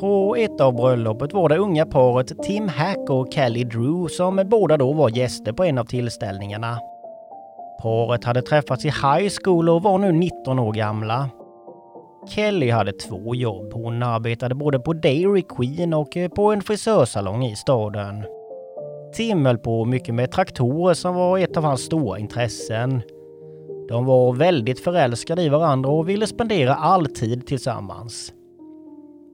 På 0.00 0.36
ett 0.36 0.60
av 0.60 0.74
bröllopet 0.74 1.32
var 1.32 1.48
det 1.48 1.56
unga 1.56 1.86
paret 1.86 2.42
Tim 2.42 2.68
Hack 2.68 3.10
och 3.10 3.32
Kelly 3.32 3.64
Drew 3.64 4.08
som 4.08 4.42
båda 4.50 4.76
då 4.76 4.92
var 4.92 5.16
gäster 5.16 5.52
på 5.52 5.64
en 5.64 5.78
av 5.78 5.84
tillställningarna. 5.84 6.78
Paret 7.82 8.24
hade 8.24 8.42
träffats 8.42 8.84
i 8.84 8.88
high 8.88 9.30
school 9.42 9.68
och 9.68 9.82
var 9.82 9.98
nu 9.98 10.12
19 10.12 10.58
år 10.58 10.72
gamla. 10.72 11.28
Kelly 12.28 12.70
hade 12.70 12.92
två 12.92 13.34
jobb. 13.34 13.72
Hon 13.72 14.02
arbetade 14.02 14.54
både 14.54 14.78
på 14.78 14.92
Dairy 14.92 15.42
Queen 15.42 15.94
och 15.94 16.16
eh, 16.16 16.28
på 16.28 16.52
en 16.52 16.62
frisörsalong 16.62 17.44
i 17.44 17.56
staden. 17.56 18.24
Tim 19.14 19.46
höll 19.46 19.58
på 19.58 19.84
mycket 19.84 20.14
med 20.14 20.30
traktorer 20.30 20.94
som 20.94 21.14
var 21.14 21.38
ett 21.38 21.56
av 21.56 21.64
hans 21.64 21.80
stora 21.80 22.18
intressen. 22.18 23.02
De 23.88 24.04
var 24.04 24.32
väldigt 24.32 24.84
förälskade 24.84 25.42
i 25.42 25.48
varandra 25.48 25.90
och 25.90 26.08
ville 26.08 26.26
spendera 26.26 26.74
all 26.74 27.06
tid 27.06 27.46
tillsammans. 27.46 28.32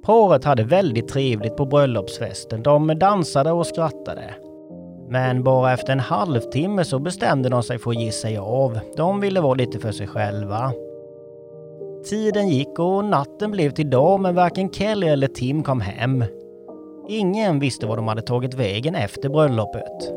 Paret 0.04 0.44
hade 0.44 0.64
väldigt 0.64 1.08
trevligt 1.08 1.56
på 1.56 1.66
bröllopsfesten. 1.66 2.62
De 2.62 2.98
dansade 2.98 3.52
och 3.52 3.66
skrattade. 3.66 4.34
Men 5.08 5.42
bara 5.42 5.72
efter 5.72 5.92
en 5.92 6.00
halvtimme 6.00 6.84
så 6.84 6.98
bestämde 6.98 7.48
de 7.48 7.62
sig 7.62 7.78
för 7.78 7.90
att 7.90 8.00
ge 8.00 8.12
sig 8.12 8.38
av. 8.38 8.78
De 8.96 9.20
ville 9.20 9.40
vara 9.40 9.54
lite 9.54 9.78
för 9.78 9.92
sig 9.92 10.06
själva. 10.06 10.72
Tiden 12.10 12.48
gick 12.48 12.78
och 12.78 13.04
natten 13.04 13.50
blev 13.50 13.70
till 13.70 13.90
dag 13.90 14.20
men 14.20 14.34
varken 14.34 14.70
Kelly 14.70 15.06
eller 15.06 15.28
Tim 15.28 15.62
kom 15.62 15.80
hem. 15.80 16.24
Ingen 17.08 17.58
visste 17.58 17.86
var 17.86 17.96
de 17.96 18.08
hade 18.08 18.22
tagit 18.22 18.54
vägen 18.54 18.94
efter 18.94 19.28
bröllopet. 19.28 20.12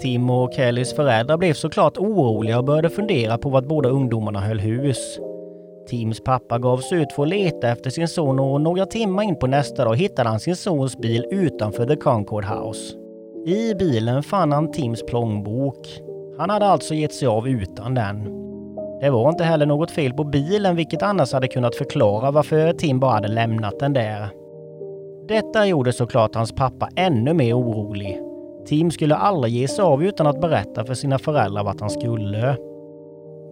Tim 0.00 0.30
och 0.30 0.52
Kellys 0.52 0.94
föräldrar 0.94 1.36
blev 1.36 1.54
såklart 1.54 1.98
oroliga 1.98 2.58
och 2.58 2.64
började 2.64 2.90
fundera 2.90 3.38
på 3.38 3.48
vart 3.48 3.64
båda 3.64 3.88
ungdomarna 3.88 4.40
höll 4.40 4.60
hus. 4.60 5.18
Tims 5.88 6.20
pappa 6.20 6.58
gav 6.58 6.78
sig 6.78 7.02
ut 7.02 7.12
för 7.12 7.22
att 7.22 7.28
leta 7.28 7.68
efter 7.68 7.90
sin 7.90 8.08
son 8.08 8.38
och 8.38 8.60
några 8.60 8.86
timmar 8.86 9.22
in 9.22 9.38
på 9.38 9.46
nästa 9.46 9.84
dag 9.84 9.96
hittade 9.96 10.28
han 10.28 10.40
sin 10.40 10.56
sons 10.56 10.98
bil 10.98 11.26
utanför 11.30 11.86
The 11.86 11.96
Concord 11.96 12.44
House. 12.44 12.99
I 13.46 13.74
bilen 13.74 14.22
fann 14.22 14.52
han 14.52 14.72
Tims 14.72 15.02
plånbok. 15.06 15.88
Han 16.38 16.50
hade 16.50 16.66
alltså 16.66 16.94
gett 16.94 17.14
sig 17.14 17.28
av 17.28 17.48
utan 17.48 17.94
den. 17.94 18.24
Det 19.00 19.10
var 19.10 19.28
inte 19.28 19.44
heller 19.44 19.66
något 19.66 19.90
fel 19.90 20.12
på 20.12 20.24
bilen 20.24 20.76
vilket 20.76 21.02
annars 21.02 21.32
hade 21.32 21.48
kunnat 21.48 21.74
förklara 21.74 22.30
varför 22.30 22.72
Tim 22.72 23.00
bara 23.00 23.12
hade 23.12 23.28
lämnat 23.28 23.78
den 23.78 23.92
där. 23.92 24.28
Detta 25.28 25.66
gjorde 25.66 25.92
såklart 25.92 26.34
hans 26.34 26.52
pappa 26.52 26.88
ännu 26.96 27.34
mer 27.34 27.58
orolig. 27.58 28.20
Tim 28.66 28.90
skulle 28.90 29.14
aldrig 29.14 29.54
ge 29.54 29.68
sig 29.68 29.82
av 29.82 30.04
utan 30.04 30.26
att 30.26 30.40
berätta 30.40 30.84
för 30.84 30.94
sina 30.94 31.18
föräldrar 31.18 31.64
vart 31.64 31.80
han 31.80 31.90
skulle. 31.90 32.56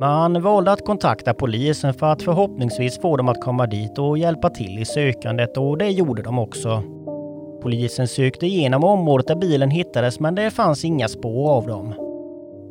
Man 0.00 0.42
valde 0.42 0.72
att 0.72 0.84
kontakta 0.84 1.34
polisen 1.34 1.94
för 1.94 2.06
att 2.06 2.22
förhoppningsvis 2.22 3.00
få 3.00 3.16
dem 3.16 3.28
att 3.28 3.40
komma 3.40 3.66
dit 3.66 3.98
och 3.98 4.18
hjälpa 4.18 4.50
till 4.50 4.78
i 4.78 4.84
sökandet 4.84 5.56
och 5.56 5.78
det 5.78 5.90
gjorde 5.90 6.22
de 6.22 6.38
också. 6.38 6.82
Polisen 7.62 8.08
sökte 8.08 8.46
igenom 8.46 8.84
området 8.84 9.26
där 9.26 9.36
bilen 9.36 9.70
hittades 9.70 10.20
men 10.20 10.34
det 10.34 10.50
fanns 10.50 10.84
inga 10.84 11.08
spår 11.08 11.50
av 11.50 11.66
dem. 11.66 11.94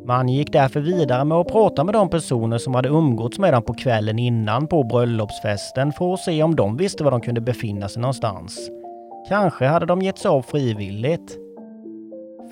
Man 0.06 0.28
gick 0.28 0.52
därför 0.52 0.80
vidare 0.80 1.24
med 1.24 1.38
att 1.38 1.48
prata 1.48 1.84
med 1.84 1.94
de 1.94 2.10
personer 2.10 2.58
som 2.58 2.74
hade 2.74 2.88
umgåtts 2.88 3.38
med 3.38 3.52
dem 3.52 3.62
på 3.62 3.74
kvällen 3.74 4.18
innan 4.18 4.66
på 4.66 4.84
bröllopsfesten 4.84 5.92
för 5.92 6.14
att 6.14 6.20
se 6.20 6.42
om 6.42 6.56
de 6.56 6.76
visste 6.76 7.04
var 7.04 7.10
de 7.10 7.20
kunde 7.20 7.40
befinna 7.40 7.88
sig 7.88 8.02
någonstans. 8.02 8.70
Kanske 9.28 9.66
hade 9.66 9.86
de 9.86 10.02
gett 10.02 10.18
sig 10.18 10.28
av 10.28 10.42
frivilligt. 10.42 11.38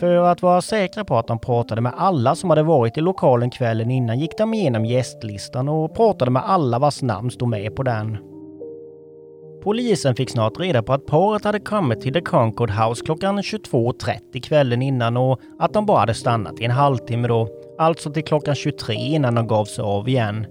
För 0.01 0.17
att 0.17 0.43
vara 0.43 0.63
säkra 0.63 1.05
på 1.05 1.19
att 1.19 1.27
de 1.27 1.39
pratade 1.39 1.81
med 1.81 1.93
alla 1.97 2.35
som 2.35 2.51
hade 2.51 2.63
varit 2.63 2.99
i 2.99 3.01
lokalen 3.01 3.51
kvällen 3.51 3.91
innan 3.91 4.19
gick 4.19 4.39
de 4.39 4.55
igenom 4.55 4.85
gästlistan 4.85 5.69
och 5.69 5.95
pratade 5.95 6.31
med 6.31 6.43
alla 6.47 6.79
vars 6.79 7.03
namn 7.03 7.31
stod 7.31 7.49
med 7.49 7.77
på 7.77 7.83
den. 7.83 8.19
Polisen 9.67 10.15
fick 10.15 10.31
snart 10.31 10.61
reda 10.61 10.83
på 10.83 10.93
att 10.93 11.07
paret 11.07 11.45
hade 11.45 11.61
kommit 11.61 12.01
till 12.01 12.13
The 12.13 12.21
Concord 12.21 12.71
House 12.71 13.05
klockan 13.05 13.39
22.30 13.39 14.41
kvällen 14.41 14.83
innan 14.83 15.17
och 15.17 15.41
att 15.59 15.73
de 15.73 15.87
bara 15.87 15.99
hade 15.99 16.15
stannat 16.15 16.61
i 16.61 16.65
en 16.65 16.71
halvtimme 16.71 17.29
då, 17.29 17.49
alltså 17.79 18.13
till 18.13 18.25
klockan 18.25 18.55
23 18.55 18.95
innan 18.95 19.35
de 19.35 19.47
gav 19.47 19.65
sig 19.65 19.83
av 19.83 20.09
igen. 20.09 20.47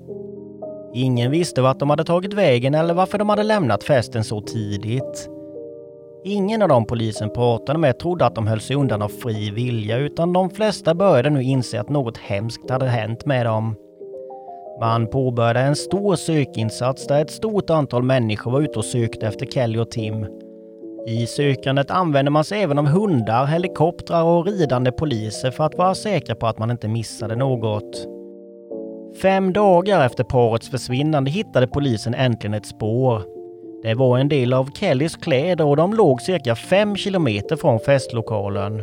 Ingen 0.94 1.32
visste 1.32 1.62
vart 1.62 1.80
de 1.80 1.90
hade 1.90 2.04
tagit 2.04 2.34
vägen 2.34 2.76
eller 2.76 2.94
varför 2.94 3.18
de 3.18 3.30
hade 3.30 3.44
lämnat 3.44 3.84
festen 3.84 4.24
så 4.24 4.42
tidigt. 4.42 5.30
Ingen 6.24 6.62
av 6.62 6.70
de 6.70 6.86
polisen 6.86 7.30
pratade 7.30 7.80
med 7.80 8.00
trodde 8.00 8.26
att 8.26 8.36
de 8.36 8.48
höll 8.48 8.62
sig 8.62 8.76
undan 8.76 9.02
av 9.02 9.10
fri 9.10 9.52
vilja 9.52 9.98
utan 9.98 10.34
de 10.34 10.50
flesta 10.50 10.96
började 10.96 11.30
nu 11.30 11.44
inse 11.44 11.82
att 11.82 11.90
något 11.90 12.18
hemskt 12.18 12.70
hade 12.70 12.88
hänt 12.88 13.26
med 13.26 13.46
dem. 13.46 13.76
Man 14.80 15.08
påbörjade 15.08 15.60
en 15.60 15.76
stor 15.76 16.16
sökinsats 16.16 17.08
där 17.08 17.22
ett 17.22 17.32
stort 17.32 17.70
antal 17.70 18.04
människor 18.04 18.52
var 18.52 18.62
ute 18.62 18.80
och 18.80 18.86
sökte 18.86 19.28
efter 19.28 19.46
Kelly 19.46 19.80
och 19.80 19.92
Tim. 19.92 20.28
I 21.08 21.28
sökandet 21.28 21.92
använde 21.92 22.32
man 22.32 22.44
sig 22.44 22.64
även 22.64 22.80
av 22.80 22.86
hundar, 22.86 23.46
helikoptrar 23.46 24.24
och 24.24 24.46
ridande 24.46 24.92
poliser 24.92 25.52
för 25.52 25.64
att 25.64 25.78
vara 25.78 25.96
säkra 25.96 26.36
på 26.36 26.48
att 26.48 26.60
man 26.60 26.72
inte 26.72 26.88
missade 26.88 27.36
något. 27.36 28.08
Fem 29.22 29.54
dagar 29.54 30.06
efter 30.06 30.24
parets 30.24 30.70
försvinnande 30.70 31.32
hittade 31.32 31.68
polisen 31.68 32.14
äntligen 32.14 32.54
ett 32.54 32.66
spår. 32.66 33.22
Det 33.84 33.94
var 33.94 34.18
en 34.18 34.30
del 34.30 34.54
av 34.54 34.70
Kellys 34.72 35.16
kläder 35.16 35.66
och 35.66 35.78
de 35.78 35.94
låg 35.94 36.22
cirka 36.22 36.56
fem 36.56 36.96
kilometer 36.96 37.56
från 37.56 37.80
festlokalen. 37.80 38.82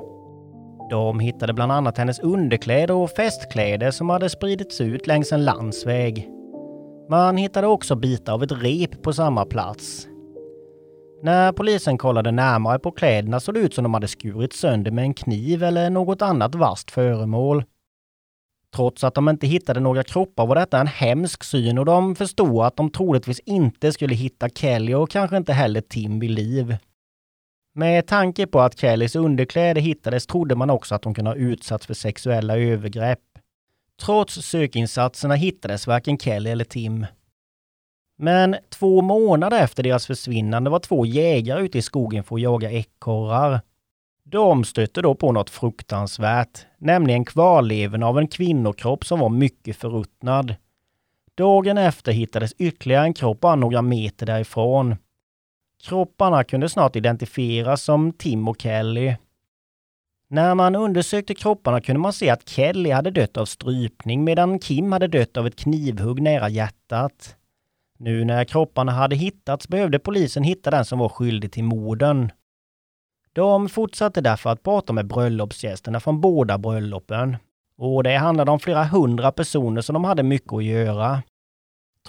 De 0.92 1.20
hittade 1.20 1.52
bland 1.52 1.72
annat 1.72 1.98
hennes 1.98 2.18
underkläder 2.18 2.94
och 2.94 3.10
festkläder 3.10 3.90
som 3.90 4.10
hade 4.10 4.28
spridits 4.28 4.80
ut 4.80 5.06
längs 5.06 5.32
en 5.32 5.44
landsväg. 5.44 6.28
Man 7.10 7.36
hittade 7.36 7.66
också 7.66 7.94
bitar 7.94 8.32
av 8.32 8.42
ett 8.42 8.52
rep 8.52 9.02
på 9.02 9.12
samma 9.12 9.44
plats. 9.44 10.08
När 11.22 11.52
polisen 11.52 11.98
kollade 11.98 12.30
närmare 12.32 12.78
på 12.78 12.90
kläderna 12.90 13.40
såg 13.40 13.54
det 13.54 13.60
ut 13.60 13.74
som 13.74 13.82
de 13.82 13.94
hade 13.94 14.08
skurit 14.08 14.52
sönder 14.52 14.90
med 14.90 15.04
en 15.04 15.14
kniv 15.14 15.62
eller 15.62 15.90
något 15.90 16.22
annat 16.22 16.54
vasst 16.54 16.90
föremål. 16.90 17.64
Trots 18.76 19.04
att 19.04 19.14
de 19.14 19.28
inte 19.28 19.46
hittade 19.46 19.80
några 19.80 20.02
kroppar 20.02 20.46
var 20.46 20.54
detta 20.54 20.80
en 20.80 20.86
hemsk 20.86 21.44
syn 21.44 21.78
och 21.78 21.84
de 21.84 22.14
förstod 22.14 22.64
att 22.64 22.76
de 22.76 22.90
troligtvis 22.90 23.40
inte 23.40 23.92
skulle 23.92 24.14
hitta 24.14 24.48
Kelly 24.48 24.94
och 24.94 25.10
kanske 25.10 25.36
inte 25.36 25.52
heller 25.52 25.80
Tim 25.80 26.20
vid 26.20 26.30
liv. 26.30 26.76
Med 27.74 28.06
tanke 28.06 28.46
på 28.46 28.60
att 28.60 28.78
Kellys 28.78 29.16
underkläder 29.16 29.80
hittades 29.80 30.26
trodde 30.26 30.54
man 30.54 30.70
också 30.70 30.94
att 30.94 31.04
hon 31.04 31.14
kunde 31.14 31.30
ha 31.30 31.36
utsatts 31.36 31.86
för 31.86 31.94
sexuella 31.94 32.58
övergrepp. 32.58 33.18
Trots 34.00 34.34
sökinsatserna 34.34 35.34
hittades 35.34 35.86
varken 35.86 36.18
Kelly 36.18 36.50
eller 36.50 36.64
Tim. 36.64 37.06
Men 38.18 38.56
två 38.68 39.02
månader 39.02 39.62
efter 39.62 39.82
deras 39.82 40.06
försvinnande 40.06 40.70
var 40.70 40.78
två 40.78 41.06
jägare 41.06 41.60
ute 41.64 41.78
i 41.78 41.82
skogen 41.82 42.24
för 42.24 42.34
att 42.34 42.42
jaga 42.42 42.70
ekorrar. 42.70 43.60
De 44.24 44.64
stötte 44.64 45.02
då 45.02 45.14
på 45.14 45.32
något 45.32 45.50
fruktansvärt, 45.50 46.66
nämligen 46.78 47.24
kvarleven 47.24 48.02
av 48.02 48.18
en 48.18 48.28
kvinnokropp 48.28 49.04
som 49.04 49.20
var 49.20 49.28
mycket 49.28 49.76
förruttnad. 49.76 50.54
Dagen 51.34 51.78
efter 51.78 52.12
hittades 52.12 52.52
ytterligare 52.52 53.04
en 53.04 53.14
kropp 53.14 53.40
bara 53.40 53.56
några 53.56 53.82
meter 53.82 54.26
därifrån. 54.26 54.96
Kropparna 55.84 56.44
kunde 56.44 56.68
snart 56.68 56.96
identifieras 56.96 57.82
som 57.82 58.12
Tim 58.12 58.48
och 58.48 58.60
Kelly. 58.60 59.16
När 60.28 60.54
man 60.54 60.76
undersökte 60.76 61.34
kropparna 61.34 61.80
kunde 61.80 62.00
man 62.00 62.12
se 62.12 62.30
att 62.30 62.48
Kelly 62.48 62.90
hade 62.90 63.10
dött 63.10 63.36
av 63.36 63.46
strypning 63.46 64.24
medan 64.24 64.58
Kim 64.58 64.92
hade 64.92 65.06
dött 65.06 65.36
av 65.36 65.46
ett 65.46 65.56
knivhugg 65.56 66.22
nära 66.22 66.48
hjärtat. 66.48 67.36
Nu 67.98 68.24
när 68.24 68.44
kropparna 68.44 68.92
hade 68.92 69.16
hittats 69.16 69.68
behövde 69.68 69.98
polisen 69.98 70.42
hitta 70.42 70.70
den 70.70 70.84
som 70.84 70.98
var 70.98 71.08
skyldig 71.08 71.52
till 71.52 71.64
morden. 71.64 72.30
De 73.32 73.68
fortsatte 73.68 74.20
därför 74.20 74.50
att 74.50 74.62
prata 74.62 74.92
med 74.92 75.06
bröllopsgästerna 75.06 76.00
från 76.00 76.20
båda 76.20 76.58
bröllopen. 76.58 77.36
Och 77.76 78.02
det 78.02 78.16
handlade 78.16 78.50
om 78.50 78.60
flera 78.60 78.84
hundra 78.84 79.32
personer 79.32 79.80
som 79.80 79.94
de 79.94 80.04
hade 80.04 80.22
mycket 80.22 80.52
att 80.52 80.64
göra. 80.64 81.22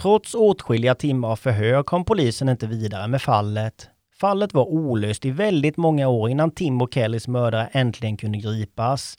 Trots 0.00 0.34
åtskilliga 0.34 0.94
timmar 0.94 1.28
av 1.28 1.36
förhör 1.36 1.82
kom 1.82 2.04
polisen 2.04 2.48
inte 2.48 2.66
vidare 2.66 3.08
med 3.08 3.22
fallet. 3.22 3.88
Fallet 4.20 4.54
var 4.54 4.64
olöst 4.64 5.24
i 5.24 5.30
väldigt 5.30 5.76
många 5.76 6.08
år 6.08 6.30
innan 6.30 6.50
Tim 6.50 6.82
och 6.82 6.94
Kellys 6.94 7.28
mördare 7.28 7.68
äntligen 7.72 8.16
kunde 8.16 8.38
gripas. 8.38 9.18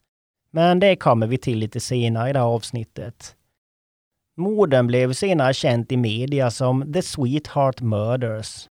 Men 0.52 0.80
det 0.80 0.96
kommer 0.96 1.28
vi 1.28 1.38
till 1.38 1.58
lite 1.58 1.80
senare 1.80 2.30
i 2.30 2.34
det 2.34 2.40
här 2.40 2.46
avsnittet. 2.46 3.36
Morden 4.38 4.88
blev 4.88 5.14
senare 5.14 5.54
känt 5.54 5.92
i 5.92 5.98
media 5.98 6.52
som 6.52 6.94
The 6.94 7.02
Sweetheart 7.02 7.82
Murders. 7.82 8.68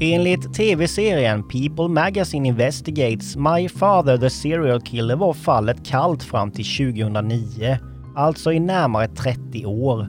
Enligt 0.00 0.54
tv-serien 0.54 1.48
People 1.48 1.88
Magazine 1.88 2.48
Investigates 2.48 3.36
My 3.36 3.68
Father 3.68 4.18
the 4.18 4.30
Serial 4.30 4.80
Killer 4.80 5.16
var 5.16 5.32
fallet 5.32 5.84
kallt 5.86 6.22
fram 6.22 6.50
till 6.50 6.94
2009, 6.94 7.78
alltså 8.16 8.52
i 8.52 8.60
närmare 8.60 9.08
30 9.08 9.66
år. 9.66 10.08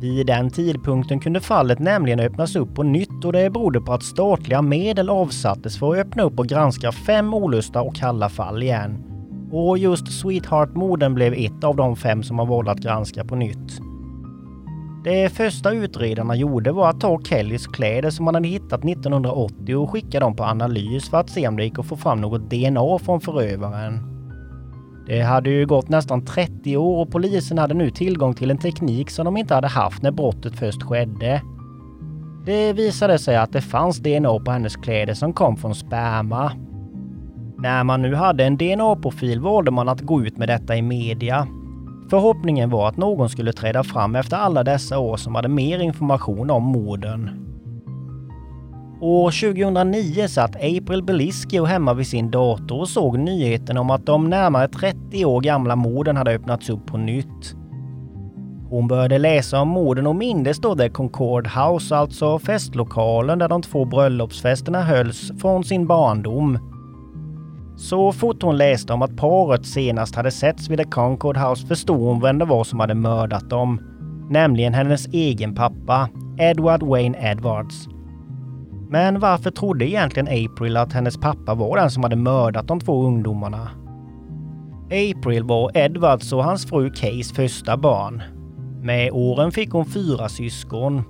Vid 0.00 0.26
den 0.26 0.50
tidpunkten 0.50 1.20
kunde 1.20 1.40
fallet 1.40 1.78
nämligen 1.78 2.20
öppnas 2.20 2.56
upp 2.56 2.74
på 2.74 2.82
nytt 2.82 3.24
och 3.24 3.32
det 3.32 3.50
berodde 3.50 3.80
på 3.80 3.92
att 3.92 4.02
statliga 4.02 4.62
medel 4.62 5.10
avsattes 5.10 5.78
för 5.78 5.92
att 5.92 6.06
öppna 6.06 6.22
upp 6.22 6.38
och 6.38 6.46
granska 6.46 6.92
fem 6.92 7.34
olusta 7.34 7.82
och 7.82 7.96
kalla 7.96 8.28
fall 8.28 8.62
igen. 8.62 9.04
Och 9.50 9.78
just 9.78 10.12
Sweetheart-morden 10.12 11.14
blev 11.14 11.32
ett 11.32 11.64
av 11.64 11.76
de 11.76 11.96
fem 11.96 12.22
som 12.22 12.36
man 12.36 12.48
valde 12.48 12.70
att 12.70 12.80
granska 12.80 13.24
på 13.24 13.36
nytt. 13.36 13.80
Det 15.04 15.28
första 15.28 15.72
utredarna 15.72 16.36
gjorde 16.36 16.72
var 16.72 16.90
att 16.90 17.00
ta 17.00 17.20
Kellys 17.20 17.66
kläder 17.66 18.10
som 18.10 18.24
man 18.24 18.34
hade 18.34 18.48
hittat 18.48 18.84
1980 18.84 19.76
och 19.76 19.90
skicka 19.90 20.20
dem 20.20 20.36
på 20.36 20.44
analys 20.44 21.10
för 21.10 21.20
att 21.20 21.30
se 21.30 21.48
om 21.48 21.56
det 21.56 21.64
gick 21.64 21.78
att 21.78 21.86
få 21.86 21.96
fram 21.96 22.20
något 22.20 22.50
DNA 22.50 22.98
från 22.98 23.20
förövaren. 23.20 24.00
Det 25.06 25.22
hade 25.22 25.50
ju 25.50 25.66
gått 25.66 25.88
nästan 25.88 26.24
30 26.24 26.76
år 26.76 27.02
och 27.02 27.10
polisen 27.10 27.58
hade 27.58 27.74
nu 27.74 27.90
tillgång 27.90 28.34
till 28.34 28.50
en 28.50 28.58
teknik 28.58 29.10
som 29.10 29.24
de 29.24 29.36
inte 29.36 29.54
hade 29.54 29.68
haft 29.68 30.02
när 30.02 30.10
brottet 30.10 30.56
först 30.56 30.82
skedde. 30.82 31.42
Det 32.46 32.72
visade 32.72 33.18
sig 33.18 33.36
att 33.36 33.52
det 33.52 33.60
fanns 33.60 33.98
DNA 33.98 34.38
på 34.38 34.50
hennes 34.50 34.76
kläder 34.76 35.14
som 35.14 35.32
kom 35.32 35.56
från 35.56 35.74
sperma. 35.74 36.52
När 37.58 37.84
man 37.84 38.02
nu 38.02 38.14
hade 38.14 38.44
en 38.44 38.56
DNA-profil 38.56 39.40
valde 39.40 39.70
man 39.70 39.88
att 39.88 40.00
gå 40.00 40.22
ut 40.22 40.38
med 40.38 40.48
detta 40.48 40.76
i 40.76 40.82
media 40.82 41.46
Förhoppningen 42.10 42.70
var 42.70 42.88
att 42.88 42.96
någon 42.96 43.28
skulle 43.28 43.52
träda 43.52 43.84
fram 43.84 44.16
efter 44.16 44.36
alla 44.36 44.64
dessa 44.64 44.98
år 44.98 45.16
som 45.16 45.34
hade 45.34 45.48
mer 45.48 45.78
information 45.78 46.50
om 46.50 46.62
morden. 46.62 47.30
År 49.00 49.30
2009 49.30 50.28
satt 50.28 50.56
April 50.56 51.02
Beliskio 51.02 51.64
hemma 51.64 51.94
vid 51.94 52.06
sin 52.06 52.30
dator 52.30 52.80
och 52.80 52.88
såg 52.88 53.18
nyheten 53.18 53.78
om 53.78 53.90
att 53.90 54.06
de 54.06 54.30
närmare 54.30 54.68
30 54.68 55.24
år 55.24 55.40
gamla 55.40 55.76
morden 55.76 56.16
hade 56.16 56.34
öppnats 56.34 56.70
upp 56.70 56.86
på 56.86 56.96
nytt. 56.96 57.54
Hon 58.70 58.88
började 58.88 59.18
läsa 59.18 59.60
om 59.60 59.68
morden 59.68 60.06
och 60.06 60.16
mindes 60.16 60.58
då 60.58 60.76
The 60.76 60.88
Concord 60.88 61.46
House, 61.46 61.96
alltså 61.96 62.38
festlokalen 62.38 63.38
där 63.38 63.48
de 63.48 63.62
två 63.62 63.84
bröllopsfesterna 63.84 64.82
hölls, 64.82 65.32
från 65.40 65.64
sin 65.64 65.86
barndom 65.86 66.73
så 67.76 68.12
fort 68.12 68.42
hon 68.42 68.56
läste 68.56 68.92
om 68.92 69.02
att 69.02 69.16
paret 69.16 69.66
senast 69.66 70.14
hade 70.14 70.30
setts 70.30 70.68
vid 70.68 70.78
The 70.78 70.84
Concord 70.84 71.36
House 71.36 71.66
förstod 71.66 72.00
hon 72.00 72.20
vem 72.20 72.38
det 72.38 72.44
var 72.44 72.64
som 72.64 72.80
hade 72.80 72.94
mördat 72.94 73.50
dem. 73.50 73.80
Nämligen 74.30 74.74
hennes 74.74 75.06
egen 75.06 75.54
pappa, 75.54 76.08
Edward 76.38 76.82
Wayne 76.82 77.30
Edwards. 77.30 77.88
Men 78.90 79.20
varför 79.20 79.50
trodde 79.50 79.88
egentligen 79.88 80.46
April 80.46 80.76
att 80.76 80.92
hennes 80.92 81.16
pappa 81.16 81.54
var 81.54 81.76
den 81.76 81.90
som 81.90 82.02
hade 82.02 82.16
mördat 82.16 82.68
de 82.68 82.80
två 82.80 83.06
ungdomarna? 83.06 83.70
April 84.84 85.44
var 85.44 85.76
Edwards 85.76 86.32
och 86.32 86.44
hans 86.44 86.66
fru 86.66 86.90
Kays 86.90 87.32
första 87.32 87.76
barn. 87.76 88.22
Med 88.82 89.10
åren 89.12 89.52
fick 89.52 89.70
hon 89.70 89.86
fyra 89.86 90.28
syskon 90.28 91.02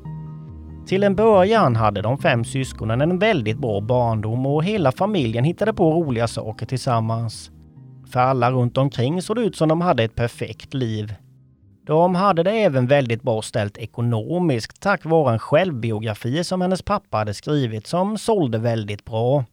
till 0.87 1.03
en 1.03 1.17
början 1.17 1.77
hade 1.77 2.03
de 2.03 2.19
fem 2.19 2.45
syskonen 2.45 3.01
en 3.01 3.19
väldigt 3.19 3.59
bra 3.59 3.81
barndom 3.81 4.47
och 4.47 4.65
hela 4.65 4.93
familjen 4.93 5.45
hittade 5.45 5.73
på 5.73 5.93
roliga 5.93 6.29
saker 6.29 6.67
tillsammans. 6.67 7.51
För 8.13 8.21
alla 8.21 8.51
runt 8.51 8.79
omkring 8.79 9.23
såg 9.23 9.37
det 9.37 9.43
ut 9.43 9.57
som 9.57 9.69
de 9.69 9.81
hade 9.81 10.05
ett 10.05 10.15
perfekt 10.15 10.75
liv. 10.75 11.15
De 11.87 12.15
hade 12.15 12.43
det 12.43 12.51
även 12.51 12.87
väldigt 12.87 13.23
bra 13.23 13.43
ställt 13.43 13.79
ekonomiskt 13.79 14.81
tack 14.81 15.05
vare 15.05 15.33
en 15.33 15.39
självbiografi 15.39 16.45
som 16.45 16.61
hennes 16.61 16.83
pappa 16.83 17.17
hade 17.17 17.35
skrivit 17.35 17.87
som 17.87 18.19
sålde 18.19 18.59
väldigt 18.59 19.05
bra. 19.05 19.45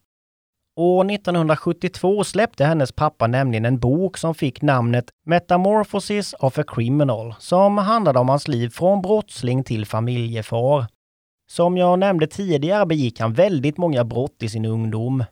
År 0.75 1.11
1972 1.11 2.23
släppte 2.23 2.65
hennes 2.65 2.91
pappa 2.91 3.27
nämligen 3.27 3.65
en 3.65 3.79
bok 3.79 4.17
som 4.17 4.35
fick 4.35 4.61
namnet 4.61 5.05
Metamorphosis 5.25 6.33
of 6.33 6.59
a 6.59 6.63
Criminal 6.67 7.35
som 7.39 7.77
handlade 7.77 8.19
om 8.19 8.29
hans 8.29 8.47
liv 8.47 8.69
från 8.69 9.01
brottsling 9.01 9.63
till 9.63 9.85
familjefar. 9.85 10.85
Som 11.51 11.77
jag 11.77 12.00
nämnde 12.00 12.27
tidigare 12.27 12.86
begick 12.86 13.20
han 13.20 13.34
väldigt 13.34 13.77
många 13.77 14.03
brott 14.03 14.43
i 14.43 14.50
sin 14.50 14.65
ungdom. 14.65 15.24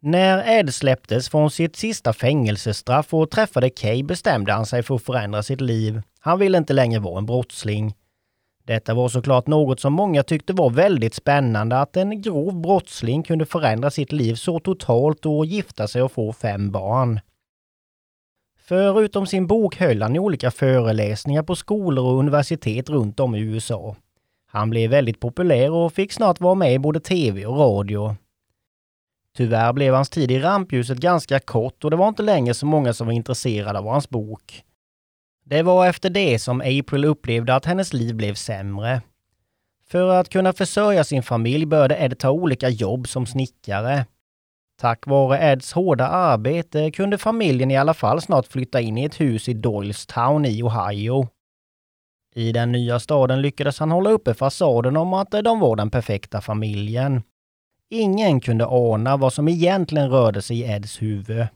När 0.00 0.58
Ed 0.58 0.74
släpptes 0.74 1.28
från 1.28 1.50
sitt 1.50 1.76
sista 1.76 2.12
fängelsestraff 2.12 3.14
och 3.14 3.30
träffade 3.30 3.70
Kay 3.70 4.02
bestämde 4.02 4.52
han 4.52 4.66
sig 4.66 4.82
för 4.82 4.94
att 4.94 5.02
förändra 5.02 5.42
sitt 5.42 5.60
liv. 5.60 6.02
Han 6.20 6.38
ville 6.38 6.58
inte 6.58 6.72
längre 6.72 7.00
vara 7.00 7.18
en 7.18 7.26
brottsling. 7.26 7.94
Detta 8.64 8.94
var 8.94 9.08
såklart 9.08 9.46
något 9.46 9.80
som 9.80 9.92
många 9.92 10.22
tyckte 10.22 10.52
var 10.52 10.70
väldigt 10.70 11.14
spännande, 11.14 11.78
att 11.80 11.96
en 11.96 12.22
grov 12.22 12.60
brottsling 12.60 13.22
kunde 13.22 13.46
förändra 13.46 13.90
sitt 13.90 14.12
liv 14.12 14.34
så 14.34 14.60
totalt 14.60 15.26
och 15.26 15.46
gifta 15.46 15.88
sig 15.88 16.02
och 16.02 16.12
få 16.12 16.32
fem 16.32 16.70
barn. 16.70 17.20
Förutom 18.58 19.26
sin 19.26 19.46
bok 19.46 19.76
höll 19.76 20.02
han 20.02 20.16
i 20.16 20.18
olika 20.18 20.50
föreläsningar 20.50 21.42
på 21.42 21.56
skolor 21.56 22.04
och 22.04 22.18
universitet 22.18 22.90
runt 22.90 23.20
om 23.20 23.34
i 23.34 23.40
USA. 23.40 23.96
Han 24.54 24.70
blev 24.70 24.90
väldigt 24.90 25.20
populär 25.20 25.70
och 25.70 25.92
fick 25.92 26.12
snart 26.12 26.40
vara 26.40 26.54
med 26.54 26.74
i 26.74 26.78
både 26.78 27.00
tv 27.00 27.46
och 27.46 27.58
radio. 27.58 28.16
Tyvärr 29.36 29.72
blev 29.72 29.94
hans 29.94 30.10
tid 30.10 30.30
i 30.30 30.38
rampljuset 30.38 30.98
ganska 30.98 31.40
kort 31.40 31.84
och 31.84 31.90
det 31.90 31.96
var 31.96 32.08
inte 32.08 32.22
längre 32.22 32.54
så 32.54 32.66
många 32.66 32.92
som 32.92 33.06
var 33.06 33.14
intresserade 33.14 33.78
av 33.78 33.86
hans 33.86 34.08
bok. 34.08 34.64
Det 35.44 35.62
var 35.62 35.86
efter 35.86 36.10
det 36.10 36.38
som 36.38 36.60
April 36.60 37.04
upplevde 37.04 37.54
att 37.54 37.64
hennes 37.64 37.92
liv 37.92 38.14
blev 38.14 38.34
sämre. 38.34 39.02
För 39.88 40.08
att 40.08 40.28
kunna 40.28 40.52
försörja 40.52 41.04
sin 41.04 41.22
familj 41.22 41.66
började 41.66 41.96
Ed 41.96 42.18
ta 42.18 42.30
olika 42.30 42.68
jobb 42.68 43.08
som 43.08 43.26
snickare. 43.26 44.06
Tack 44.80 45.06
vare 45.06 45.38
Eds 45.38 45.72
hårda 45.72 46.06
arbete 46.08 46.90
kunde 46.90 47.18
familjen 47.18 47.70
i 47.70 47.76
alla 47.76 47.94
fall 47.94 48.20
snart 48.20 48.46
flytta 48.46 48.80
in 48.80 48.98
i 48.98 49.04
ett 49.04 49.20
hus 49.20 49.48
i 49.48 49.54
Doylestown 49.54 50.44
i 50.44 50.62
Ohio. 50.62 51.28
I 52.34 52.52
den 52.52 52.72
nya 52.72 53.00
staden 53.00 53.42
lyckades 53.42 53.78
han 53.78 53.90
hålla 53.90 54.10
uppe 54.10 54.34
fasaden 54.34 54.96
om 54.96 55.14
att 55.14 55.34
eh, 55.34 55.42
de 55.42 55.60
var 55.60 55.76
den 55.76 55.90
perfekta 55.90 56.40
familjen. 56.40 57.22
Ingen 57.90 58.40
kunde 58.40 58.66
ana 58.66 59.16
vad 59.16 59.32
som 59.32 59.48
egentligen 59.48 60.10
rörde 60.10 60.42
sig 60.42 60.58
i 60.58 60.72
Eds 60.72 61.02
huvud. 61.02 61.46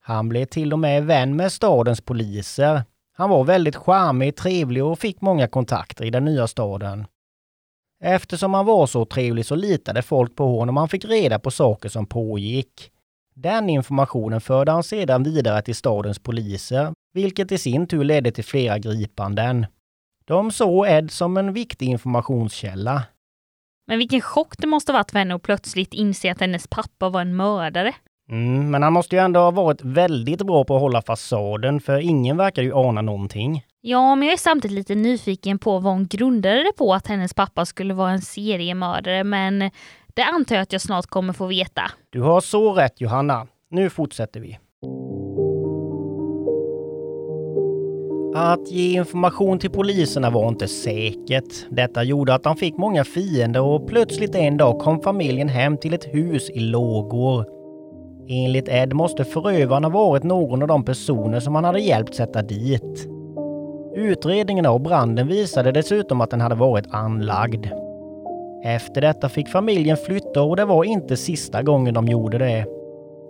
Han 0.00 0.28
blev 0.28 0.44
till 0.44 0.72
och 0.72 0.78
med 0.78 1.04
vän 1.04 1.36
med 1.36 1.52
stadens 1.52 2.00
poliser. 2.00 2.82
Han 3.12 3.30
var 3.30 3.44
väldigt 3.44 3.76
charmig, 3.76 4.36
trevlig 4.36 4.84
och 4.84 4.98
fick 4.98 5.20
många 5.20 5.48
kontakter 5.48 6.04
i 6.04 6.10
den 6.10 6.24
nya 6.24 6.46
staden. 6.46 7.06
Eftersom 8.00 8.54
han 8.54 8.66
var 8.66 8.86
så 8.86 9.04
trevlig 9.04 9.46
så 9.46 9.54
litade 9.54 10.02
folk 10.02 10.36
på 10.36 10.58
honom 10.58 10.76
och 10.76 10.80
han 10.80 10.88
fick 10.88 11.04
reda 11.04 11.38
på 11.38 11.50
saker 11.50 11.88
som 11.88 12.06
pågick. 12.06 12.90
Den 13.34 13.70
informationen 13.70 14.40
förde 14.40 14.72
han 14.72 14.82
sedan 14.82 15.22
vidare 15.22 15.62
till 15.62 15.74
stadens 15.74 16.18
poliser, 16.18 16.92
vilket 17.12 17.52
i 17.52 17.58
sin 17.58 17.86
tur 17.86 18.04
ledde 18.04 18.30
till 18.30 18.44
flera 18.44 18.78
gripanden. 18.78 19.66
De 20.28 20.50
såg 20.50 20.86
Ed 20.88 21.10
som 21.10 21.36
en 21.36 21.52
viktig 21.52 21.86
informationskälla. 21.86 23.02
Men 23.86 23.98
vilken 23.98 24.20
chock 24.20 24.54
det 24.58 24.66
måste 24.66 24.92
varit 24.92 25.10
för 25.10 25.18
henne 25.18 25.34
att 25.34 25.42
plötsligt 25.42 25.94
inse 25.94 26.32
att 26.32 26.40
hennes 26.40 26.66
pappa 26.66 27.08
var 27.08 27.20
en 27.20 27.36
mördare. 27.36 27.92
Mm, 28.30 28.70
men 28.70 28.82
han 28.82 28.92
måste 28.92 29.16
ju 29.16 29.22
ändå 29.22 29.40
ha 29.40 29.50
varit 29.50 29.82
väldigt 29.82 30.42
bra 30.42 30.64
på 30.64 30.74
att 30.74 30.80
hålla 30.80 31.02
fasaden, 31.02 31.80
för 31.80 31.98
ingen 31.98 32.36
verkar 32.36 32.62
ju 32.62 32.72
ana 32.74 33.02
någonting. 33.02 33.64
Ja, 33.80 34.14
men 34.14 34.28
jag 34.28 34.32
är 34.32 34.38
samtidigt 34.38 34.74
lite 34.74 34.94
nyfiken 34.94 35.58
på 35.58 35.78
vad 35.78 35.92
hon 35.92 36.06
grundade 36.06 36.62
det 36.62 36.72
på 36.76 36.94
att 36.94 37.06
hennes 37.06 37.34
pappa 37.34 37.66
skulle 37.66 37.94
vara 37.94 38.10
en 38.10 38.22
seriemördare, 38.22 39.24
men 39.24 39.70
det 40.14 40.22
antar 40.22 40.54
jag 40.54 40.62
att 40.62 40.72
jag 40.72 40.82
snart 40.82 41.06
kommer 41.06 41.32
få 41.32 41.46
veta. 41.46 41.82
Du 42.10 42.20
har 42.20 42.40
så 42.40 42.72
rätt 42.72 43.00
Johanna. 43.00 43.46
Nu 43.70 43.90
fortsätter 43.90 44.40
vi. 44.40 44.58
Att 48.38 48.70
ge 48.70 48.92
information 48.92 49.58
till 49.58 49.70
poliserna 49.70 50.30
var 50.30 50.48
inte 50.48 50.68
säkert. 50.68 51.66
Detta 51.70 52.02
gjorde 52.02 52.34
att 52.34 52.44
han 52.44 52.56
fick 52.56 52.76
många 52.76 53.04
fiender 53.04 53.62
och 53.62 53.88
plötsligt 53.88 54.34
en 54.34 54.56
dag 54.56 54.78
kom 54.78 55.00
familjen 55.00 55.48
hem 55.48 55.76
till 55.76 55.94
ett 55.94 56.04
hus 56.04 56.50
i 56.50 56.60
lågor. 56.60 57.44
Enligt 58.28 58.68
Ed 58.68 58.92
måste 58.92 59.24
förövarna 59.24 59.88
varit 59.88 60.22
någon 60.22 60.62
av 60.62 60.68
de 60.68 60.84
personer 60.84 61.40
som 61.40 61.54
han 61.54 61.64
hade 61.64 61.80
hjälpt 61.80 62.14
sätta 62.14 62.42
dit. 62.42 63.08
Utredningen 63.94 64.66
av 64.66 64.80
branden 64.80 65.28
visade 65.28 65.72
dessutom 65.72 66.20
att 66.20 66.30
den 66.30 66.40
hade 66.40 66.54
varit 66.54 66.86
anlagd. 66.90 67.66
Efter 68.64 69.00
detta 69.00 69.28
fick 69.28 69.48
familjen 69.48 69.96
flytta 69.96 70.42
och 70.42 70.56
det 70.56 70.64
var 70.64 70.84
inte 70.84 71.16
sista 71.16 71.62
gången 71.62 71.94
de 71.94 72.08
gjorde 72.08 72.38
det. 72.38 72.75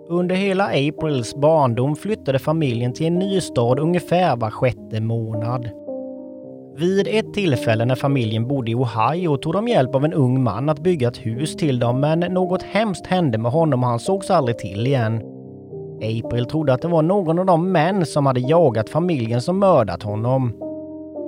Under 0.09 0.35
hela 0.35 0.65
Aprils 0.65 1.35
barndom 1.35 1.95
flyttade 1.95 2.39
familjen 2.39 2.93
till 2.93 3.07
en 3.07 3.19
ny 3.19 3.41
stad 3.41 3.79
ungefär 3.79 4.35
var 4.35 4.49
sjätte 4.49 5.01
månad. 5.01 5.69
Vid 6.75 7.07
ett 7.07 7.33
tillfälle 7.33 7.85
när 7.85 7.95
familjen 7.95 8.47
bodde 8.47 8.71
i 8.71 8.75
Ohio 8.75 9.37
tog 9.37 9.53
de 9.53 9.67
hjälp 9.67 9.95
av 9.95 10.05
en 10.05 10.13
ung 10.13 10.43
man 10.43 10.69
att 10.69 10.79
bygga 10.79 11.07
ett 11.07 11.17
hus 11.17 11.55
till 11.55 11.79
dem, 11.79 11.99
men 11.99 12.19
något 12.19 12.63
hemskt 12.63 13.07
hände 13.07 13.37
med 13.37 13.51
honom 13.51 13.83
och 13.83 13.89
han 13.89 13.99
sågs 13.99 14.31
aldrig 14.31 14.57
till 14.57 14.87
igen. 14.87 15.21
April 16.01 16.45
trodde 16.45 16.73
att 16.73 16.81
det 16.81 16.87
var 16.87 17.01
någon 17.01 17.39
av 17.39 17.45
de 17.45 17.71
män 17.71 18.05
som 18.05 18.25
hade 18.25 18.39
jagat 18.39 18.89
familjen 18.89 19.41
som 19.41 19.59
mördat 19.59 20.03
honom. 20.03 20.53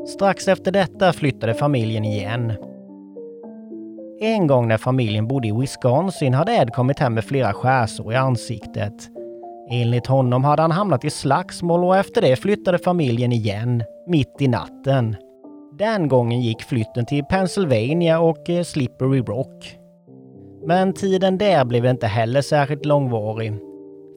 Strax 0.08 0.48
efter 0.48 0.72
detta 0.72 1.14
flyttade 1.14 1.54
familjen 1.54 2.06
igen. 2.06 2.54
En 4.22 4.48
gång 4.48 4.68
när 4.68 4.78
familjen 4.78 5.28
bodde 5.28 5.48
i 5.48 5.52
Wisconsin 5.52 6.34
hade 6.34 6.52
Ed 6.52 6.74
kommit 6.74 7.00
hem 7.00 7.14
med 7.14 7.24
flera 7.24 7.54
skärsår 7.54 8.14
i 8.14 8.16
ansiktet. 8.16 8.94
Enligt 9.72 10.08
honom 10.08 10.44
hade 10.44 10.62
han 10.62 10.72
hamnat 10.72 11.06
i 11.06 11.10
slagsmål 11.10 11.84
och 11.84 11.98
efter 11.98 12.22
det 12.22 12.36
flyttade 12.36 12.78
familjen 12.78 13.32
igen, 13.32 13.84
mitt 14.08 14.36
i 14.40 14.48
natten. 14.48 15.16
Den 15.78 16.08
gången 16.08 16.42
gick 16.42 16.62
flytten 16.62 17.06
till 17.06 17.24
Pennsylvania 17.24 18.20
och 18.20 18.50
eh, 18.50 18.64
Slippery 18.64 19.22
Rock. 19.22 19.78
Men 20.66 20.94
tiden 20.94 21.38
där 21.38 21.66
blev 21.66 21.86
inte 21.86 22.08
heller 22.08 22.42
särskilt 22.42 22.86
långvarig. 22.86 23.54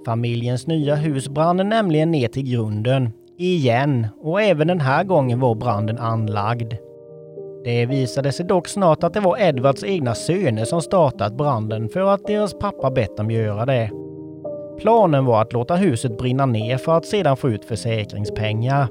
Familjens 0.04 0.66
nya 0.66 0.94
hus 0.94 1.28
brann 1.28 1.56
nämligen 1.68 2.10
ner 2.10 2.28
till 2.28 2.50
grunden, 2.50 3.10
igen, 3.38 4.06
och 4.22 4.42
även 4.42 4.68
den 4.68 4.80
här 4.80 5.04
gången 5.04 5.40
var 5.40 5.54
branden 5.54 5.98
anlagd. 5.98 6.74
Det 7.64 7.86
visade 7.86 8.32
sig 8.32 8.46
dock 8.46 8.68
snart 8.68 9.04
att 9.04 9.14
det 9.14 9.20
var 9.20 9.38
Edwards 9.38 9.84
egna 9.84 10.14
söner 10.14 10.64
som 10.64 10.82
startat 10.82 11.36
branden 11.36 11.88
för 11.88 12.00
att 12.00 12.26
deras 12.26 12.58
pappa 12.58 12.90
bett 12.90 13.16
dem 13.16 13.30
göra 13.30 13.66
det. 13.66 13.90
Planen 14.78 15.24
var 15.24 15.42
att 15.42 15.52
låta 15.52 15.74
huset 15.74 16.18
brinna 16.18 16.46
ner 16.46 16.76
för 16.76 16.96
att 16.96 17.06
sedan 17.06 17.36
få 17.36 17.50
ut 17.50 17.64
försäkringspengar. 17.64 18.86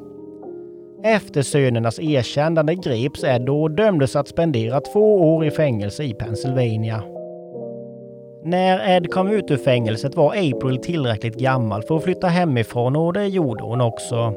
Efter 1.03 1.41
sönernas 1.41 1.99
erkännande 1.99 2.75
greps 2.75 3.23
Ed 3.23 3.49
och 3.49 3.71
dömdes 3.71 4.15
att 4.15 4.27
spendera 4.27 4.79
två 4.79 5.35
år 5.35 5.45
i 5.45 5.51
fängelse 5.51 6.03
i 6.03 6.13
Pennsylvania. 6.13 7.03
När 8.43 8.97
Ed 8.97 9.11
kom 9.11 9.27
ut 9.27 9.51
ur 9.51 9.57
fängelset 9.57 10.15
var 10.15 10.31
April 10.31 10.77
tillräckligt 10.77 11.35
gammal 11.35 11.83
för 11.83 11.97
att 11.97 12.03
flytta 12.03 12.27
hemifrån 12.27 12.95
och 12.95 13.13
det 13.13 13.27
gjorde 13.27 13.63
hon 13.63 13.81
också. 13.81 14.33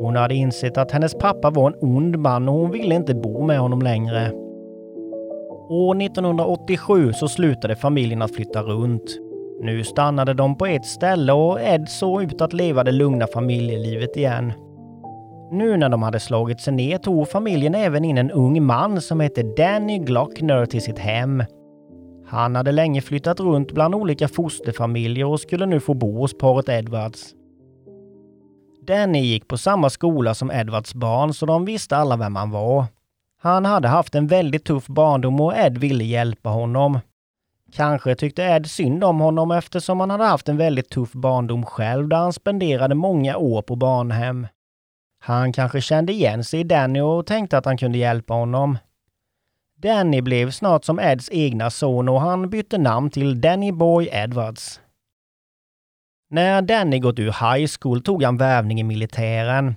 Hon 0.00 0.16
hade 0.16 0.34
insett 0.34 0.78
att 0.78 0.92
hennes 0.92 1.14
pappa 1.14 1.50
var 1.50 1.70
en 1.70 1.78
ond 1.80 2.18
man 2.18 2.48
och 2.48 2.54
hon 2.54 2.70
ville 2.70 2.94
inte 2.94 3.14
bo 3.14 3.42
med 3.42 3.58
honom 3.58 3.82
längre. 3.82 4.32
År 5.70 6.02
1987 6.02 7.12
så 7.12 7.28
slutade 7.28 7.76
familjen 7.76 8.22
att 8.22 8.34
flytta 8.34 8.62
runt. 8.62 9.18
Nu 9.60 9.84
stannade 9.84 10.34
de 10.34 10.58
på 10.58 10.66
ett 10.66 10.86
ställe 10.86 11.32
och 11.32 11.60
Ed 11.60 11.88
såg 11.88 12.22
ut 12.22 12.40
att 12.40 12.52
leva 12.52 12.84
det 12.84 12.92
lugna 12.92 13.26
familjelivet 13.26 14.16
igen. 14.16 14.52
Nu 15.52 15.76
när 15.76 15.88
de 15.88 16.02
hade 16.02 16.20
slagit 16.20 16.60
sig 16.60 16.72
ner 16.74 16.98
tog 16.98 17.28
familjen 17.28 17.74
även 17.74 18.04
in 18.04 18.18
en 18.18 18.30
ung 18.30 18.62
man 18.62 19.00
som 19.00 19.20
hette 19.20 19.42
Danny 19.42 19.98
Glockner 19.98 20.66
till 20.66 20.82
sitt 20.82 20.98
hem. 20.98 21.42
Han 22.26 22.56
hade 22.56 22.72
länge 22.72 23.00
flyttat 23.00 23.40
runt 23.40 23.72
bland 23.72 23.94
olika 23.94 24.28
fosterfamiljer 24.28 25.26
och 25.26 25.40
skulle 25.40 25.66
nu 25.66 25.80
få 25.80 25.94
bo 25.94 26.18
hos 26.18 26.38
paret 26.38 26.68
Edwards. 26.68 27.34
Danny 28.88 29.20
gick 29.20 29.48
på 29.48 29.58
samma 29.58 29.90
skola 29.90 30.34
som 30.34 30.50
Edwards 30.50 30.94
barn 30.94 31.34
så 31.34 31.46
de 31.46 31.64
visste 31.64 31.96
alla 31.96 32.16
vem 32.16 32.36
han 32.36 32.50
var. 32.50 32.84
Han 33.40 33.64
hade 33.64 33.88
haft 33.88 34.14
en 34.14 34.26
väldigt 34.26 34.64
tuff 34.64 34.86
barndom 34.86 35.40
och 35.40 35.56
Ed 35.56 35.78
ville 35.78 36.04
hjälpa 36.04 36.48
honom. 36.48 37.00
Kanske 37.72 38.14
tyckte 38.14 38.42
Ed 38.42 38.70
synd 38.70 39.04
om 39.04 39.20
honom 39.20 39.50
eftersom 39.50 40.00
han 40.00 40.10
hade 40.10 40.24
haft 40.24 40.48
en 40.48 40.56
väldigt 40.56 40.88
tuff 40.90 41.12
barndom 41.12 41.66
själv 41.66 42.08
där 42.08 42.16
han 42.16 42.32
spenderade 42.32 42.94
många 42.94 43.36
år 43.36 43.62
på 43.62 43.76
barnhem. 43.76 44.46
Han 45.20 45.52
kanske 45.52 45.80
kände 45.80 46.12
igen 46.12 46.44
sig 46.44 46.60
i 46.60 46.64
Danny 46.64 47.00
och 47.00 47.26
tänkte 47.26 47.58
att 47.58 47.64
han 47.64 47.78
kunde 47.78 47.98
hjälpa 47.98 48.34
honom. 48.34 48.78
Danny 49.76 50.20
blev 50.20 50.50
snart 50.50 50.84
som 50.84 50.98
Eds 50.98 51.28
egna 51.32 51.70
son 51.70 52.08
och 52.08 52.20
han 52.20 52.50
bytte 52.50 52.78
namn 52.78 53.10
till 53.10 53.40
Danny 53.40 53.72
Boy 53.72 54.08
Edwards. 54.12 54.80
När 56.30 56.62
Danny 56.62 56.98
gått 56.98 57.18
ur 57.18 57.54
high 57.54 57.70
school 57.80 58.02
tog 58.02 58.22
han 58.22 58.36
värvning 58.36 58.80
i 58.80 58.82
militären. 58.82 59.76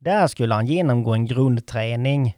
Där 0.00 0.26
skulle 0.26 0.54
han 0.54 0.66
genomgå 0.66 1.14
en 1.14 1.26
grundträning. 1.26 2.36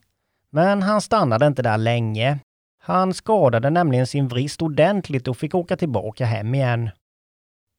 Men 0.50 0.82
han 0.82 1.00
stannade 1.00 1.46
inte 1.46 1.62
där 1.62 1.78
länge. 1.78 2.38
Han 2.82 3.14
skadade 3.14 3.70
nämligen 3.70 4.06
sin 4.06 4.28
vrist 4.28 4.62
ordentligt 4.62 5.28
och 5.28 5.36
fick 5.36 5.54
åka 5.54 5.76
tillbaka 5.76 6.24
hem 6.24 6.54
igen. 6.54 6.90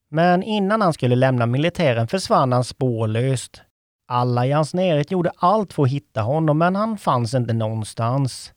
Men 0.10 0.44
innan 0.44 0.82
han 0.82 0.94
skulle 0.94 1.16
lämna 1.16 1.46
militären 1.46 2.08
försvann 2.08 2.52
han 2.52 2.64
spårlöst. 2.64 3.62
Alla 4.08 4.46
i 4.46 4.52
hans 4.52 4.74
närhet 4.74 5.12
gjorde 5.12 5.32
allt 5.38 5.74
för 5.74 5.84
att 5.84 5.90
hitta 5.90 6.22
honom, 6.22 6.58
men 6.58 6.76
han 6.76 6.98
fanns 6.98 7.34
inte 7.34 7.54
någonstans. 7.54 8.54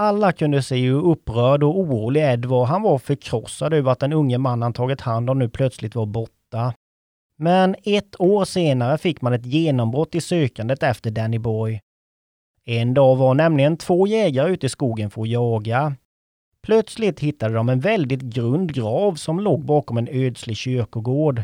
Alla 0.00 0.32
kunde 0.32 0.62
se 0.62 0.76
hur 0.76 1.06
upprörd 1.06 1.62
och 1.62 1.78
orolig 1.78 2.20
Ed 2.20 2.44
var. 2.44 2.64
Han 2.64 2.82
var 2.82 2.98
förkrossad 2.98 3.74
över 3.74 3.92
att 3.92 3.98
den 3.98 4.12
unge 4.12 4.38
man 4.38 4.62
han 4.62 4.72
tagit 4.72 5.00
hand 5.00 5.30
om 5.30 5.38
nu 5.38 5.48
plötsligt 5.48 5.94
var 5.94 6.06
borta. 6.06 6.74
Men 7.36 7.76
ett 7.84 8.20
år 8.20 8.44
senare 8.44 8.98
fick 8.98 9.22
man 9.22 9.32
ett 9.32 9.46
genombrott 9.46 10.14
i 10.14 10.20
sökandet 10.20 10.82
efter 10.82 11.10
Danny 11.10 11.38
Boy. 11.38 11.80
En 12.64 12.94
dag 12.94 13.16
var 13.16 13.34
nämligen 13.34 13.76
två 13.76 14.06
jägare 14.06 14.52
ute 14.52 14.66
i 14.66 14.68
skogen 14.68 15.10
för 15.10 15.22
att 15.22 15.28
jaga. 15.28 15.94
Plötsligt 16.62 17.20
hittade 17.20 17.54
de 17.54 17.68
en 17.68 17.80
väldigt 17.80 18.22
grund 18.22 18.74
grav 18.74 19.14
som 19.14 19.40
låg 19.40 19.64
bakom 19.64 19.98
en 19.98 20.08
ödslig 20.10 20.56
kyrkogård. 20.56 21.42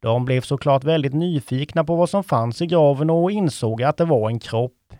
De 0.00 0.24
blev 0.24 0.40
såklart 0.40 0.84
väldigt 0.84 1.14
nyfikna 1.14 1.84
på 1.84 1.96
vad 1.96 2.10
som 2.10 2.24
fanns 2.24 2.62
i 2.62 2.66
graven 2.66 3.10
och 3.10 3.30
insåg 3.30 3.82
att 3.82 3.96
det 3.96 4.04
var 4.04 4.30
en 4.30 4.38
kropp. 4.38 4.94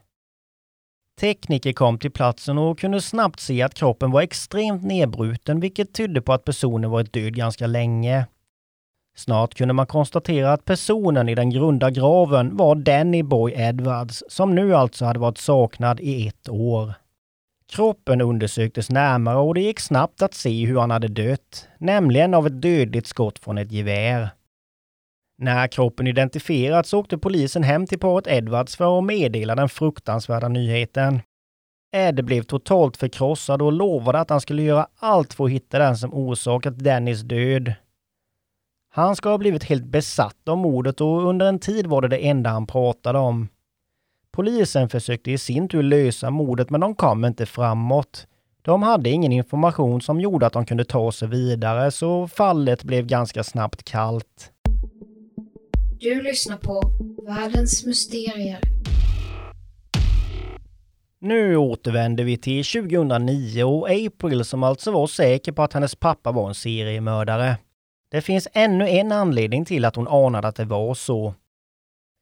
Tekniker 1.20 1.72
kom 1.72 1.98
till 1.98 2.10
platsen 2.10 2.58
och 2.58 2.78
kunde 2.78 3.00
snabbt 3.00 3.40
se 3.40 3.62
att 3.62 3.74
kroppen 3.74 4.10
var 4.10 4.22
extremt 4.22 4.82
nedbruten, 4.82 5.60
vilket 5.60 5.94
tydde 5.94 6.22
på 6.22 6.32
att 6.32 6.44
personen 6.44 6.90
varit 6.90 7.12
död 7.12 7.36
ganska 7.36 7.66
länge. 7.66 8.26
Snart 9.16 9.54
kunde 9.54 9.74
man 9.74 9.86
konstatera 9.86 10.52
att 10.52 10.64
personen 10.64 11.28
i 11.28 11.34
den 11.34 11.50
grunda 11.50 11.90
graven 11.90 12.56
var 12.56 12.74
Danny 12.74 13.22
Boy 13.22 13.52
Edwards, 13.56 14.22
som 14.28 14.54
nu 14.54 14.74
alltså 14.74 15.04
hade 15.04 15.18
varit 15.18 15.38
saknad 15.38 16.00
i 16.00 16.28
ett 16.28 16.48
år. 16.48 16.94
Kroppen 17.72 18.20
undersöktes 18.20 18.90
närmare 18.90 19.36
och 19.36 19.54
det 19.54 19.60
gick 19.60 19.80
snabbt 19.80 20.22
att 20.22 20.34
se 20.34 20.66
hur 20.66 20.78
han 20.78 20.90
hade 20.90 21.08
dött, 21.08 21.68
nämligen 21.78 22.34
av 22.34 22.46
ett 22.46 22.62
dödligt 22.62 23.06
skott 23.06 23.38
från 23.38 23.58
ett 23.58 23.72
gevär. 23.72 24.28
När 25.36 25.66
kroppen 25.66 26.06
identifierats 26.06 26.94
åkte 26.94 27.18
polisen 27.18 27.62
hem 27.62 27.86
till 27.86 27.98
paret 27.98 28.26
Edwards 28.26 28.76
för 28.76 28.98
att 28.98 29.04
meddela 29.04 29.54
den 29.54 29.68
fruktansvärda 29.68 30.48
nyheten. 30.48 31.20
Ed 31.92 32.24
blev 32.24 32.42
totalt 32.42 32.96
förkrossad 32.96 33.62
och 33.62 33.72
lovade 33.72 34.20
att 34.20 34.30
han 34.30 34.40
skulle 34.40 34.62
göra 34.62 34.86
allt 34.98 35.34
för 35.34 35.44
att 35.44 35.50
hitta 35.50 35.78
den 35.78 35.96
som 35.96 36.14
orsakat 36.14 36.78
Dennis 36.78 37.20
död. 37.20 37.74
Han 38.90 39.16
ska 39.16 39.28
ha 39.28 39.38
blivit 39.38 39.64
helt 39.64 39.84
besatt 39.84 40.48
av 40.48 40.58
mordet 40.58 41.00
och 41.00 41.28
under 41.28 41.46
en 41.46 41.58
tid 41.58 41.86
var 41.86 42.02
det 42.02 42.08
det 42.08 42.28
enda 42.28 42.50
han 42.50 42.66
pratade 42.66 43.18
om. 43.18 43.48
Polisen 44.30 44.88
försökte 44.88 45.30
i 45.30 45.38
sin 45.38 45.68
tur 45.68 45.82
lösa 45.82 46.30
mordet 46.30 46.70
men 46.70 46.80
de 46.80 46.94
kom 46.94 47.24
inte 47.24 47.46
framåt. 47.46 48.26
De 48.62 48.82
hade 48.82 49.10
ingen 49.10 49.32
information 49.32 50.00
som 50.00 50.20
gjorde 50.20 50.46
att 50.46 50.52
de 50.52 50.66
kunde 50.66 50.84
ta 50.84 51.12
sig 51.12 51.28
vidare 51.28 51.90
så 51.90 52.28
fallet 52.28 52.84
blev 52.84 53.06
ganska 53.06 53.44
snabbt 53.44 53.84
kallt. 53.84 54.53
Du 56.04 56.22
lyssnar 56.22 56.56
på 56.56 56.82
Världens 57.26 57.86
mysterier. 57.86 58.60
Nu 61.20 61.56
återvänder 61.56 62.24
vi 62.24 62.36
till 62.36 62.64
2009 62.64 63.64
och 63.64 63.90
April 63.90 64.44
som 64.44 64.62
alltså 64.62 64.90
var 64.90 65.06
säker 65.06 65.52
på 65.52 65.62
att 65.62 65.72
hennes 65.72 65.94
pappa 65.94 66.32
var 66.32 66.48
en 66.48 66.54
seriemördare. 66.54 67.56
Det 68.10 68.20
finns 68.20 68.48
ännu 68.52 68.88
en 68.88 69.12
anledning 69.12 69.64
till 69.64 69.84
att 69.84 69.96
hon 69.96 70.08
anade 70.08 70.48
att 70.48 70.56
det 70.56 70.64
var 70.64 70.94
så. 70.94 71.34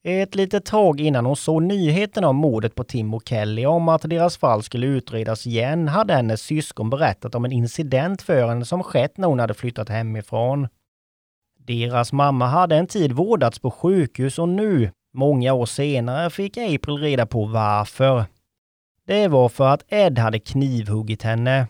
Ett 0.04 0.34
litet 0.34 0.64
tag 0.64 1.00
innan 1.00 1.26
hon 1.26 1.36
såg 1.36 1.62
nyheten 1.62 2.24
om 2.24 2.36
mordet 2.36 2.74
på 2.74 2.84
Tim 2.84 3.14
och 3.14 3.28
Kelly 3.28 3.66
om 3.66 3.88
att 3.88 4.10
deras 4.10 4.36
fall 4.36 4.62
skulle 4.62 4.86
utredas 4.86 5.46
igen 5.46 5.88
hade 5.88 6.14
hennes 6.14 6.42
syskon 6.42 6.90
berättat 6.90 7.34
om 7.34 7.44
en 7.44 7.52
incident 7.52 8.22
för 8.22 8.48
henne 8.48 8.64
som 8.64 8.82
skett 8.82 9.16
när 9.16 9.28
hon 9.28 9.40
hade 9.40 9.54
flyttat 9.54 9.88
hemifrån. 9.88 10.68
Deras 11.66 12.12
mamma 12.12 12.46
hade 12.46 12.76
en 12.76 12.86
tid 12.86 13.12
vårdats 13.12 13.58
på 13.58 13.70
sjukhus 13.70 14.38
och 14.38 14.48
nu, 14.48 14.90
många 15.14 15.52
år 15.52 15.66
senare, 15.66 16.30
fick 16.30 16.56
April 16.56 16.98
reda 16.98 17.26
på 17.26 17.46
varför. 17.46 18.24
Det 19.06 19.28
var 19.28 19.48
för 19.48 19.68
att 19.68 19.92
Ed 19.92 20.18
hade 20.18 20.38
knivhuggit 20.38 21.22
henne. 21.22 21.68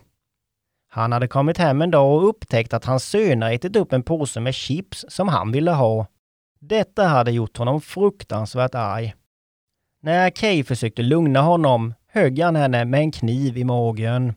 Han 0.89 1.11
hade 1.11 1.27
kommit 1.27 1.57
hem 1.57 1.81
en 1.81 1.91
dag 1.91 2.15
och 2.15 2.29
upptäckt 2.29 2.73
att 2.73 2.85
hans 2.85 3.03
söner 3.03 3.51
ätit 3.51 3.75
upp 3.75 3.93
en 3.93 4.03
påse 4.03 4.39
med 4.39 4.55
chips 4.55 5.05
som 5.07 5.27
han 5.27 5.51
ville 5.51 5.71
ha. 5.71 6.07
Detta 6.59 7.03
hade 7.03 7.31
gjort 7.31 7.57
honom 7.57 7.81
fruktansvärt 7.81 8.75
arg. 8.75 9.13
När 10.01 10.29
Kay 10.29 10.63
försökte 10.63 11.01
lugna 11.01 11.41
honom 11.41 11.93
högg 12.07 12.39
han 12.39 12.55
henne 12.55 12.85
med 12.85 12.99
en 12.99 13.11
kniv 13.11 13.57
i 13.57 13.63
magen. 13.63 14.33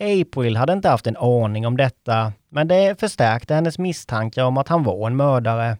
April 0.00 0.56
hade 0.56 0.72
inte 0.72 0.88
haft 0.88 1.06
en 1.06 1.16
aning 1.16 1.66
om 1.66 1.76
detta, 1.76 2.32
men 2.48 2.68
det 2.68 3.00
förstärkte 3.00 3.54
hennes 3.54 3.78
misstankar 3.78 4.44
om 4.44 4.56
att 4.56 4.68
han 4.68 4.84
var 4.84 5.06
en 5.06 5.16
mördare. 5.16 5.76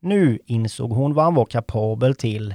Nu 0.00 0.38
insåg 0.46 0.92
hon 0.92 1.14
vad 1.14 1.24
han 1.24 1.34
var 1.34 1.44
kapabel 1.44 2.14
till. 2.14 2.54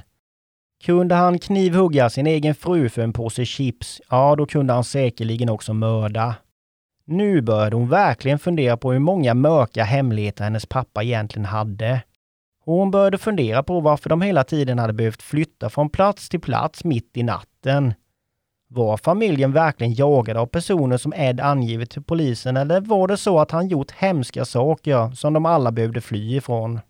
Kunde 0.84 1.14
han 1.14 1.38
knivhugga 1.38 2.10
sin 2.10 2.26
egen 2.26 2.54
fru 2.54 2.88
för 2.88 3.02
en 3.02 3.12
påse 3.12 3.44
chips, 3.44 4.00
ja 4.10 4.36
då 4.36 4.46
kunde 4.46 4.72
han 4.72 4.84
säkerligen 4.84 5.48
också 5.48 5.74
mörda. 5.74 6.34
Nu 7.04 7.40
började 7.40 7.76
hon 7.76 7.88
verkligen 7.88 8.38
fundera 8.38 8.76
på 8.76 8.92
hur 8.92 8.98
många 8.98 9.34
mörka 9.34 9.84
hemligheter 9.84 10.44
hennes 10.44 10.66
pappa 10.66 11.02
egentligen 11.02 11.46
hade. 11.46 12.02
Och 12.64 12.74
hon 12.74 12.90
började 12.90 13.18
fundera 13.18 13.62
på 13.62 13.80
varför 13.80 14.10
de 14.10 14.22
hela 14.22 14.44
tiden 14.44 14.78
hade 14.78 14.92
behövt 14.92 15.22
flytta 15.22 15.70
från 15.70 15.90
plats 15.90 16.28
till 16.28 16.40
plats 16.40 16.84
mitt 16.84 17.16
i 17.16 17.22
natten. 17.22 17.94
Var 18.70 18.96
familjen 18.96 19.52
verkligen 19.52 19.94
jagad 19.94 20.36
av 20.36 20.46
personer 20.46 20.96
som 20.96 21.12
Ed 21.12 21.40
angivit 21.40 21.90
till 21.90 22.02
polisen 22.02 22.56
eller 22.56 22.80
var 22.80 23.08
det 23.08 23.16
så 23.16 23.38
att 23.40 23.50
han 23.50 23.68
gjort 23.68 23.90
hemska 23.90 24.44
saker 24.44 25.10
som 25.10 25.32
de 25.32 25.46
alla 25.46 25.72
behövde 25.72 26.00
fly 26.00 26.36
ifrån? 26.36 26.80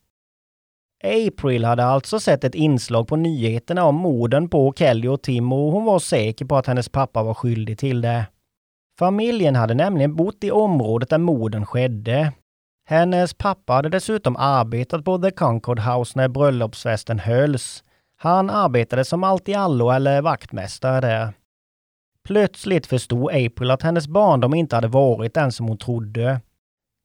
April 1.05 1.65
hade 1.65 1.85
alltså 1.85 2.21
sett 2.21 2.45
ett 2.45 2.55
inslag 2.55 3.09
på 3.09 3.17
nyheterna 3.17 3.85
om 3.85 3.95
morden 3.95 4.49
på 4.49 4.75
Kelly 4.77 5.09
och 5.09 5.23
Tim 5.23 5.53
och 5.53 5.73
hon 5.73 5.85
var 5.85 5.99
säker 5.99 6.45
på 6.45 6.57
att 6.57 6.67
hennes 6.67 6.89
pappa 6.89 7.23
var 7.23 7.35
skyldig 7.35 7.79
till 7.79 8.01
det. 8.01 8.27
Familjen 8.99 9.57
hade 9.57 9.75
nämligen 9.75 10.17
bott 10.17 10.45
i 10.45 10.51
området 10.51 11.11
där 11.11 11.19
morden 11.19 11.67
skedde. 11.67 12.33
Hennes 12.89 13.35
pappa 13.35 13.73
hade 13.73 13.89
dessutom 13.89 14.37
arbetat 14.37 15.05
på 15.05 15.19
The 15.19 15.31
Concord 15.31 15.81
House 15.81 16.13
när 16.19 16.29
bröllopsfesten 16.29 17.19
hölls. 17.19 17.85
Han 18.17 18.51
arbetade 18.51 19.05
som 19.05 19.25
allt-i-allo 19.25 19.91
eller 19.91 20.23
vaktmästare 20.23 21.01
där. 21.01 21.33
Plötsligt 22.29 22.87
förstod 22.87 23.31
April 23.31 23.71
att 23.71 23.83
hennes 23.83 24.09
barndom 24.09 24.55
inte 24.55 24.77
hade 24.77 24.89
varit 24.89 25.35
den 25.35 25.53
som 25.53 25.69
hon 25.69 25.79
trodde. 25.79 26.41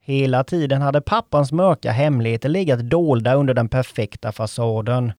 Hela 0.01 0.43
tiden 0.43 0.81
hade 0.81 1.01
pappans 1.01 1.51
mörka 1.51 1.91
hemligheter 1.91 2.49
legat 2.49 2.79
dolda 2.79 3.35
under 3.35 3.53
den 3.53 3.69
perfekta 3.69 4.31
fasaden. 4.31 5.11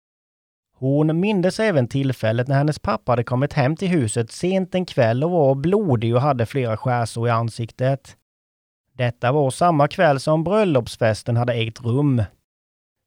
Hon 0.77 1.21
mindes 1.21 1.61
även 1.61 1.89
tillfället 1.89 2.49
när 2.49 2.57
hennes 2.57 2.79
pappa 2.79 3.13
hade 3.13 3.25
kommit 3.25 3.53
hem 3.53 3.77
till 3.77 3.89
huset 3.89 4.33
sent 4.33 4.75
en 4.75 4.87
kväll 4.87 5.25
och 5.25 5.31
var 5.31 5.55
blodig 5.55 6.15
och 6.15 6.23
hade 6.23 6.47
flera 6.47 6.77
skärsår 6.77 7.29
i 7.29 7.31
ansiktet. 7.31 8.17
Detta 8.93 9.33
var 9.33 9.51
samma 9.51 9.89
kväll 9.89 10.21
som 10.21 10.45
bröllopsfesten 10.45 11.37
hade 11.37 11.53
ägt 11.55 11.85
rum. 11.85 12.23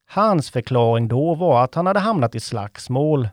Hans 0.10 0.52
förklaring 0.52 1.08
då 1.08 1.36
var 1.36 1.64
att 1.64 1.76
han 1.76 1.86
hade 1.86 2.00
hamnat 2.00 2.36
i 2.36 2.40
slagsmål. 2.40 3.30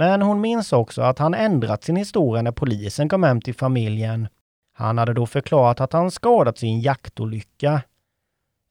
Men 0.00 0.22
hon 0.22 0.40
minns 0.40 0.72
också 0.72 1.02
att 1.02 1.18
han 1.18 1.34
ändrat 1.34 1.84
sin 1.84 1.96
historia 1.96 2.42
när 2.42 2.52
polisen 2.52 3.08
kom 3.08 3.22
hem 3.22 3.40
till 3.40 3.54
familjen. 3.54 4.28
Han 4.72 4.98
hade 4.98 5.14
då 5.14 5.26
förklarat 5.26 5.80
att 5.80 5.92
han 5.92 6.10
skadats 6.10 6.64
i 6.64 6.66
en 6.66 6.80
jaktolycka. 6.80 7.82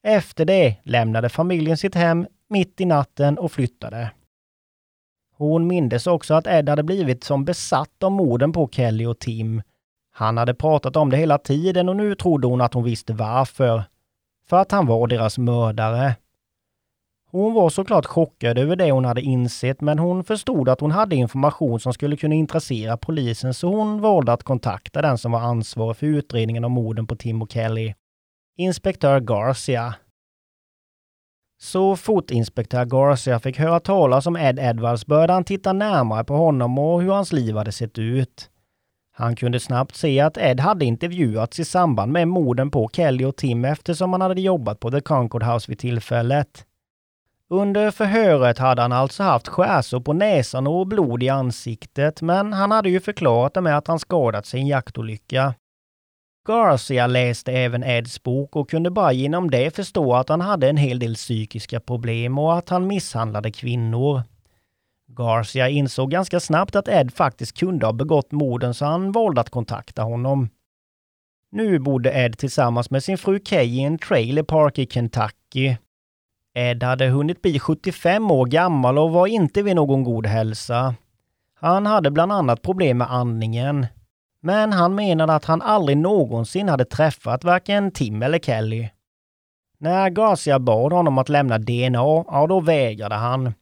Efter 0.02 0.44
det 0.44 0.76
lämnade 0.82 1.28
familjen 1.28 1.76
sitt 1.76 1.94
hem 1.94 2.26
mitt 2.48 2.80
i 2.80 2.84
natten 2.84 3.38
och 3.38 3.52
flyttade. 3.52 4.10
Hon 5.36 5.66
mindes 5.66 6.06
också 6.06 6.34
att 6.34 6.46
Ed 6.46 6.68
hade 6.68 6.82
blivit 6.82 7.24
som 7.24 7.44
besatt 7.44 8.02
av 8.02 8.12
morden 8.12 8.52
på 8.52 8.68
Kelly 8.68 9.06
och 9.06 9.18
Tim. 9.18 9.62
Han 10.12 10.36
hade 10.36 10.54
pratat 10.54 10.96
om 10.96 11.10
det 11.10 11.16
hela 11.16 11.38
tiden 11.38 11.88
och 11.88 11.96
nu 11.96 12.14
trodde 12.14 12.46
hon 12.46 12.60
att 12.60 12.74
hon 12.74 12.84
visste 12.84 13.12
varför. 13.12 13.82
För 14.48 14.56
att 14.56 14.72
han 14.72 14.86
var 14.86 15.06
deras 15.06 15.38
mördare. 15.38 16.16
Hon 17.32 17.54
var 17.54 17.68
såklart 17.68 18.06
chockad 18.06 18.58
över 18.58 18.76
det 18.76 18.90
hon 18.90 19.04
hade 19.04 19.20
insett, 19.20 19.80
men 19.80 19.98
hon 19.98 20.24
förstod 20.24 20.68
att 20.68 20.80
hon 20.80 20.90
hade 20.90 21.16
information 21.16 21.80
som 21.80 21.92
skulle 21.92 22.16
kunna 22.16 22.34
intressera 22.34 22.96
polisen, 22.96 23.54
så 23.54 23.68
hon 23.68 24.00
valde 24.00 24.32
att 24.32 24.42
kontakta 24.42 25.02
den 25.02 25.18
som 25.18 25.32
var 25.32 25.40
ansvarig 25.40 25.96
för 25.96 26.06
utredningen 26.06 26.64
om 26.64 26.72
morden 26.72 27.06
på 27.06 27.16
Tim 27.16 27.42
och 27.42 27.52
Kelly. 27.52 27.94
Inspektör 28.56 29.20
Garcia. 29.20 29.94
Så 31.62 31.96
fort 31.96 32.30
inspektör 32.30 32.84
Garcia 32.84 33.38
fick 33.38 33.58
höra 33.58 33.80
talas 33.80 34.26
om 34.26 34.36
Ed 34.36 34.58
Edwards 34.58 35.06
började 35.06 35.32
han 35.32 35.44
titta 35.44 35.72
närmare 35.72 36.24
på 36.24 36.34
honom 36.34 36.78
och 36.78 37.02
hur 37.02 37.10
hans 37.10 37.32
liv 37.32 37.56
hade 37.56 37.72
sett 37.72 37.98
ut. 37.98 38.50
Han 39.12 39.36
kunde 39.36 39.60
snabbt 39.60 39.96
se 39.96 40.20
att 40.20 40.38
Ed 40.38 40.60
hade 40.60 40.84
intervjuats 40.84 41.60
i 41.60 41.64
samband 41.64 42.12
med 42.12 42.28
morden 42.28 42.70
på 42.70 42.90
Kelly 42.92 43.24
och 43.24 43.36
Tim 43.36 43.64
eftersom 43.64 44.12
han 44.12 44.20
hade 44.20 44.40
jobbat 44.40 44.80
på 44.80 44.90
The 44.90 45.00
Concord 45.00 45.42
House 45.42 45.70
vid 45.70 45.78
tillfället. 45.78 46.66
Under 47.52 47.90
förhöret 47.90 48.58
hade 48.58 48.82
han 48.82 48.92
alltså 48.92 49.22
haft 49.22 49.48
skärsår 49.48 50.00
på 50.00 50.12
näsan 50.12 50.66
och 50.66 50.86
blod 50.86 51.22
i 51.22 51.28
ansiktet, 51.28 52.22
men 52.22 52.52
han 52.52 52.70
hade 52.70 52.90
ju 52.90 53.00
förklarat 53.00 53.54
det 53.54 53.60
med 53.60 53.78
att 53.78 53.86
han 53.86 53.98
skadat 53.98 54.46
sig 54.46 54.60
i 54.60 54.62
en 54.62 54.68
jaktolycka. 54.68 55.54
Garcia 56.48 57.06
läste 57.06 57.52
även 57.52 57.82
Eds 57.82 58.22
bok 58.22 58.56
och 58.56 58.70
kunde 58.70 58.90
bara 58.90 59.12
genom 59.12 59.50
det 59.50 59.76
förstå 59.76 60.14
att 60.14 60.28
han 60.28 60.40
hade 60.40 60.68
en 60.68 60.76
hel 60.76 60.98
del 60.98 61.14
psykiska 61.14 61.80
problem 61.80 62.38
och 62.38 62.58
att 62.58 62.68
han 62.68 62.86
misshandlade 62.86 63.52
kvinnor. 63.52 64.22
Garcia 65.18 65.68
insåg 65.68 66.10
ganska 66.10 66.40
snabbt 66.40 66.76
att 66.76 66.88
Ed 66.88 67.12
faktiskt 67.14 67.58
kunde 67.58 67.86
ha 67.86 67.92
begått 67.92 68.32
morden 68.32 68.74
så 68.74 68.84
han 68.84 69.12
valde 69.12 69.40
att 69.40 69.50
kontakta 69.50 70.02
honom. 70.02 70.48
Nu 71.52 71.78
bodde 71.78 72.12
Ed 72.12 72.38
tillsammans 72.38 72.90
med 72.90 73.04
sin 73.04 73.18
fru 73.18 73.38
Kay 73.38 73.66
i 73.66 73.80
en 73.80 73.98
trailer 73.98 74.42
park 74.42 74.78
i 74.78 74.86
Kentucky. 74.86 75.76
Ed 76.54 76.82
hade 76.82 77.08
hunnit 77.08 77.42
bli 77.42 77.58
75 77.58 78.30
år 78.30 78.46
gammal 78.46 78.98
och 78.98 79.10
var 79.10 79.26
inte 79.26 79.62
vid 79.62 79.76
någon 79.76 80.04
god 80.04 80.26
hälsa. 80.26 80.94
Han 81.54 81.86
hade 81.86 82.10
bland 82.10 82.32
annat 82.32 82.62
problem 82.62 82.98
med 82.98 83.12
andningen. 83.12 83.86
Men 84.42 84.72
han 84.72 84.94
menade 84.94 85.34
att 85.34 85.44
han 85.44 85.62
aldrig 85.62 85.98
någonsin 85.98 86.68
hade 86.68 86.84
träffat 86.84 87.44
varken 87.44 87.90
Tim 87.90 88.22
eller 88.22 88.38
Kelly. 88.38 88.88
När 89.78 90.10
Garcia 90.10 90.58
bad 90.58 90.92
honom 90.92 91.18
att 91.18 91.28
lämna 91.28 91.58
DNA, 91.58 92.24
ja 92.28 92.46
då 92.48 92.60
vägrade 92.60 93.14
han. 93.14 93.54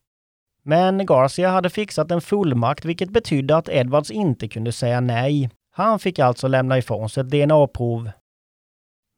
Men 0.63 1.07
Garcia 1.07 1.49
hade 1.49 1.71
fixat 1.71 2.11
en 2.11 2.21
fullmakt 2.21 2.85
vilket 2.85 3.11
betydde 3.11 3.57
att 3.57 3.69
Edwards 3.69 4.11
inte 4.11 4.49
kunde 4.49 4.73
säga 4.73 5.01
nej. 5.01 5.51
Han 5.73 5.99
fick 5.99 6.19
alltså 6.19 6.49
lämna 6.49 6.79
ifrån 6.79 7.09
sig 7.09 7.21
ett 7.21 7.31
DNA-prov. 7.31 8.11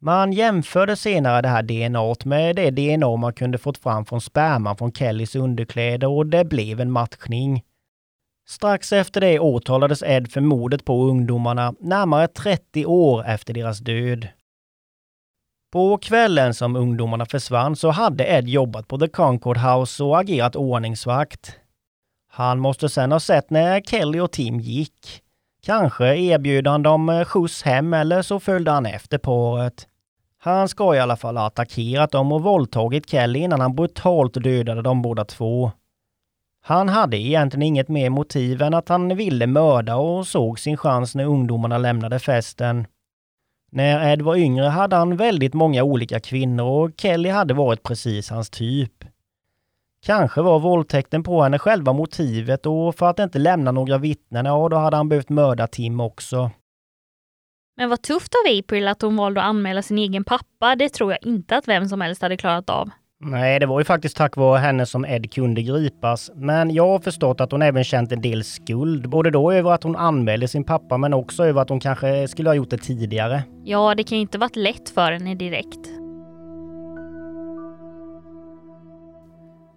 Man 0.03 0.33
jämförde 0.33 0.97
senare 0.97 1.43
det 1.43 1.49
här 1.49 1.63
DNA 1.63 2.15
med 2.25 2.57
det 2.57 2.71
DNA 2.71 3.17
man 3.17 3.33
kunde 3.33 3.59
fått 3.59 3.79
fram 3.79 4.05
från 4.05 4.21
sperman 4.21 4.77
från 4.77 4.93
Kellys 4.93 5.37
underkläder 5.37 6.09
och 6.09 6.27
det 6.27 6.45
blev 6.45 6.81
en 6.81 6.91
matchning. 6.91 7.63
Strax 8.49 8.93
efter 8.93 9.21
det 9.21 9.39
åtalades 9.39 10.03
Ed 10.03 10.33
för 10.33 10.41
mordet 10.41 10.85
på 10.85 11.05
ungdomarna, 11.05 11.75
närmare 11.81 12.29
30 12.29 12.87
år 12.87 13.25
efter 13.27 13.55
deras 13.55 13.79
död. 13.79 14.29
På 15.73 15.99
kvällen 15.99 16.55
som 16.55 16.77
ungdomarna 16.77 17.27
försvann 17.27 17.77
så 17.77 17.91
hade 17.91 18.25
Ed 18.25 18.49
jobbat 18.49 18.89
på 18.89 18.99
The 18.99 19.09
Concord 19.09 19.57
House 19.57 20.05
och 20.05 20.21
agerat 20.21 20.57
ordningsvakt. 20.57 21.57
Han 22.29 22.59
måste 22.59 22.89
sen 22.89 23.13
ha 23.13 23.21
sett 23.21 23.51
när 23.51 23.81
Kelly 23.81 24.21
och 24.21 24.33
Tim 24.33 24.61
gick. 24.61 25.23
Kanske 25.63 26.17
erbjöd 26.17 26.67
han 26.67 26.83
dem 26.83 27.25
skjuts 27.27 27.63
hem 27.63 27.95
eller 27.95 28.23
så 28.23 28.41
följde 28.41 28.71
han 28.71 28.87
efter 28.87 29.19
paret. 29.19 29.90
Han 30.43 30.69
ska 30.69 30.95
i 30.95 30.99
alla 30.99 31.17
fall 31.17 31.37
ha 31.37 31.47
attackerat 31.47 32.11
dem 32.11 32.33
och 32.33 32.43
våldtagit 32.43 33.11
Kelly 33.11 33.39
innan 33.39 33.61
han 33.61 33.75
brutalt 33.75 34.35
dödade 34.35 34.83
de 34.83 35.03
båda 35.03 35.25
två. 35.25 35.73
Han 36.63 36.89
hade 36.89 37.17
egentligen 37.17 37.63
inget 37.63 37.89
mer 37.89 38.11
motiv 38.11 38.63
än 38.63 38.75
att 38.75 38.89
han 38.89 39.17
ville 39.17 39.47
mörda 39.47 39.97
och 39.97 40.27
såg 40.27 40.59
sin 40.59 40.77
chans 40.77 41.15
när 41.15 41.25
ungdomarna 41.25 41.79
lämnade 41.79 42.19
festen. 42.19 42.87
När 43.73 44.13
Ed 44.13 44.23
var 44.23 44.37
yngre 44.37 44.67
hade 44.67 44.97
han 44.97 45.17
väldigt 45.17 45.55
många 45.55 45.83
olika 45.83 46.21
kvinnor 46.21 46.67
och 46.67 46.91
Kelly 46.97 47.29
hade 47.29 47.55
varit 47.55 47.83
precis 47.83 48.31
hans 48.31 48.51
typ. 48.51 49.05
Kanske 50.07 50.43
var 50.43 50.61
våldtäkten 50.61 51.23
på 51.23 51.43
henne 51.43 51.59
själva 51.59 51.93
motivet 51.93 52.67
och 52.67 52.95
för 52.95 53.07
att 53.07 53.19
inte 53.19 53.39
lämna 53.39 53.73
några 53.73 53.99
vittnen, 53.99 54.47
ja 54.47 54.69
då 54.69 54.77
hade 54.77 54.97
han 54.97 55.09
behövt 55.09 55.29
mörda 55.29 55.67
Tim 55.67 56.01
också. 56.01 56.51
Men 57.77 57.91
vad 57.91 58.03
tufft 58.03 58.35
av 58.35 58.59
April 58.59 58.89
att 58.89 59.03
hon 59.03 59.17
valde 59.17 59.41
att 59.41 59.47
anmäla 59.47 59.83
sin 59.83 59.99
egen 59.99 60.25
pappa. 60.25 60.77
Det 60.77 60.89
tror 60.89 61.13
jag 61.13 61.19
inte 61.23 61.57
att 61.57 61.69
vem 61.69 61.89
som 61.89 62.01
helst 62.01 62.23
hade 62.23 62.37
klarat 62.37 62.71
av. 62.71 62.91
Nej, 63.23 63.61
det 63.61 63.67
var 63.67 63.81
ju 63.81 63.85
faktiskt 63.85 64.17
tack 64.17 64.37
vare 64.37 64.59
henne 64.59 64.87
som 64.87 65.05
Ed 65.05 65.33
kunde 65.33 65.63
gripas. 65.63 66.31
Men 66.35 66.71
jag 66.71 66.87
har 66.87 66.99
förstått 66.99 67.41
att 67.41 67.53
hon 67.53 67.63
även 67.63 67.85
känt 67.85 68.13
en 68.13 68.21
del 68.21 68.45
skuld. 68.45 69.11
Både 69.11 69.31
då 69.31 69.53
över 69.53 69.71
att 69.71 69.83
hon 69.83 69.97
anmälde 69.97 70.49
sin 70.49 70.65
pappa 70.65 70.97
men 70.99 71.15
också 71.15 71.45
över 71.45 71.63
att 71.63 71.69
hon 71.69 71.81
kanske 71.81 72.29
skulle 72.29 72.49
ha 72.49 72.55
gjort 72.55 72.71
det 72.71 72.79
tidigare. 72.79 73.43
Ja, 73.65 73.95
det 73.95 74.05
kan 74.05 74.19
ju 74.19 74.23
inte 74.23 74.39
varit 74.39 74.57
lätt 74.57 74.89
för 74.91 75.13
henne 75.13 75.35
direkt. 75.35 75.89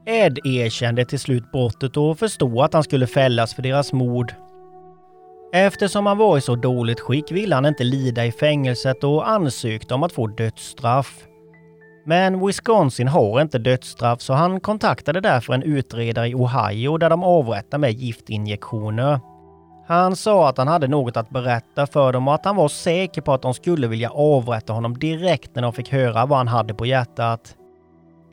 Ed 0.06 0.40
erkände 0.44 1.06
till 1.06 1.20
slut 1.20 1.52
brottet 1.52 1.98
och 1.98 2.20
förstod 2.20 2.60
att 2.60 2.74
han 2.74 2.84
skulle 2.84 3.08
fällas 3.08 3.54
för 3.54 3.62
deras 3.62 3.94
mord. 3.94 4.34
Eftersom 5.56 6.06
han 6.06 6.18
var 6.18 6.38
i 6.38 6.42
så 6.42 6.56
dåligt 6.56 7.00
skick 7.00 7.32
ville 7.32 7.56
han 7.56 7.66
inte 7.66 7.84
lida 7.84 8.26
i 8.26 8.32
fängelset 8.32 9.04
och 9.04 9.30
ansökte 9.30 9.94
om 9.94 10.04
att 10.04 10.12
få 10.12 10.28
dödsstraff. 10.28 11.28
Men 12.06 12.46
Wisconsin 12.46 13.08
har 13.08 13.42
inte 13.42 13.58
dödsstraff 13.58 14.22
så 14.22 14.34
han 14.34 14.60
kontaktade 14.60 15.22
därför 15.22 15.54
en 15.54 15.64
utredare 15.64 16.28
i 16.28 16.36
Ohio 16.36 16.98
där 16.98 17.10
de 17.10 17.24
avrättar 17.24 17.78
med 17.78 17.92
giftinjektioner. 17.92 19.20
Han 19.88 20.16
sa 20.16 20.50
att 20.50 20.58
han 20.58 20.68
hade 20.68 20.88
något 20.88 21.18
att 21.18 21.30
berätta 21.30 21.88
för 21.88 22.14
dem 22.14 22.28
och 22.28 22.34
att 22.34 22.46
han 22.46 22.56
var 22.56 22.68
säker 22.68 23.22
på 23.22 23.34
att 23.34 23.42
de 23.42 23.54
skulle 23.54 23.88
vilja 23.88 24.10
avrätta 24.10 24.74
honom 24.74 25.00
direkt 25.00 25.56
när 25.56 25.62
de 25.62 25.74
fick 25.74 25.92
höra 25.92 26.26
vad 26.26 26.38
han 26.38 26.48
hade 26.48 26.74
på 26.74 26.86
hjärtat. 26.86 27.56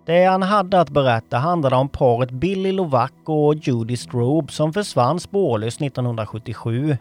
Det 0.07 0.25
han 0.25 0.43
hade 0.43 0.81
att 0.81 0.91
berätta 0.91 1.39
handlade 1.39 1.77
om 1.77 1.89
paret 1.89 2.31
Billy 2.31 2.73
Lovac 2.73 3.11
och 3.25 3.55
Judy 3.55 3.97
Strobe 3.97 4.53
som 4.53 4.73
försvann 4.73 5.21
spårlöst 5.21 5.83
1977. 5.83 6.97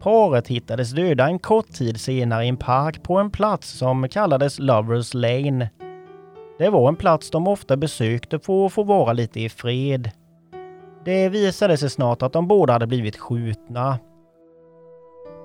Paret 0.00 0.48
hittades 0.48 0.90
döda 0.90 1.26
en 1.26 1.38
kort 1.38 1.72
tid 1.72 2.00
senare 2.00 2.44
i 2.44 2.48
en 2.48 2.56
park 2.56 3.02
på 3.02 3.18
en 3.18 3.30
plats 3.30 3.78
som 3.78 4.08
kallades 4.08 4.58
Lovers 4.58 5.14
Lane. 5.14 5.70
Det 6.58 6.70
var 6.70 6.88
en 6.88 6.96
plats 6.96 7.30
de 7.30 7.48
ofta 7.48 7.76
besökte 7.76 8.38
för 8.38 8.66
att 8.66 8.72
få 8.72 8.82
vara 8.82 9.12
lite 9.12 9.40
i 9.40 9.48
fred. 9.48 10.10
Det 11.04 11.28
visade 11.28 11.76
sig 11.76 11.90
snart 11.90 12.22
att 12.22 12.32
de 12.32 12.48
båda 12.48 12.72
hade 12.72 12.86
blivit 12.86 13.16
skjutna. 13.16 13.98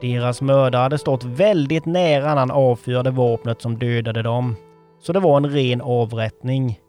Deras 0.01 0.41
mördare 0.41 0.81
hade 0.81 0.97
stått 0.97 1.23
väldigt 1.23 1.85
nära 1.85 2.27
när 2.27 2.35
han 2.35 2.51
avfyrade 2.51 3.11
vapnet 3.11 3.61
som 3.61 3.77
dödade 3.77 4.21
dem. 4.21 4.55
Så 5.07 5.13
det 5.13 5.19
var 5.19 5.37
en 5.37 5.49
ren 5.49 5.81
avrättning. 5.81 6.79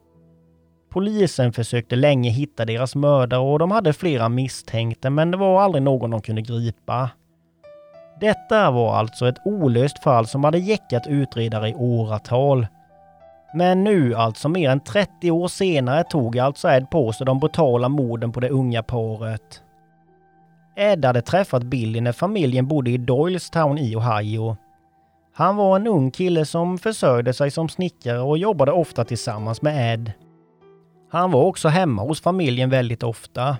Polisen 0.90 1.52
försökte 1.52 1.96
länge 1.96 2.30
hitta 2.30 2.64
deras 2.64 2.94
mördare 2.94 3.40
och 3.40 3.58
de 3.58 3.70
hade 3.70 3.92
flera 3.92 4.28
misstänkta 4.28 5.10
men 5.10 5.30
det 5.30 5.36
var 5.36 5.62
aldrig 5.62 5.82
någon 5.82 6.10
de 6.10 6.20
kunde 6.20 6.42
gripa. 6.42 7.10
Detta 8.20 8.70
var 8.70 8.96
alltså 8.96 9.28
ett 9.28 9.38
olöst 9.44 10.02
fall 10.02 10.26
som 10.26 10.44
hade 10.44 10.58
jäckat 10.58 11.06
utredare 11.06 11.68
i 11.68 11.74
åratal. 11.74 12.66
Men 13.54 13.84
nu, 13.84 14.14
alltså 14.14 14.48
mer 14.48 14.70
än 14.70 14.80
30 14.80 15.30
år 15.30 15.48
senare, 15.48 16.04
tog 16.04 16.38
alltså 16.38 16.68
Ed 16.68 16.90
på 16.90 17.12
sig 17.12 17.26
de 17.26 17.38
brutala 17.38 17.88
morden 17.88 18.32
på 18.32 18.40
det 18.40 18.48
unga 18.48 18.82
paret. 18.82 19.62
Ed 20.76 21.04
hade 21.04 21.22
träffat 21.22 21.62
Billy 21.62 22.00
när 22.00 22.12
familjen 22.12 22.66
bodde 22.66 22.90
i 22.90 22.98
Doylestown 22.98 23.78
i 23.78 23.96
Ohio. 23.96 24.56
Han 25.38 25.56
var 25.56 25.76
en 25.76 25.86
ung 25.86 26.10
kille 26.10 26.44
som 26.44 26.78
försörjde 26.78 27.32
sig 27.32 27.50
som 27.50 27.68
snickare 27.68 28.20
och 28.20 28.38
jobbade 28.38 28.72
ofta 28.72 29.04
tillsammans 29.04 29.62
med 29.62 29.94
Ed. 29.94 30.12
Han 31.10 31.30
var 31.30 31.42
också 31.42 31.68
hemma 31.68 32.02
hos 32.02 32.20
familjen 32.20 32.70
väldigt 32.70 33.02
ofta. 33.02 33.56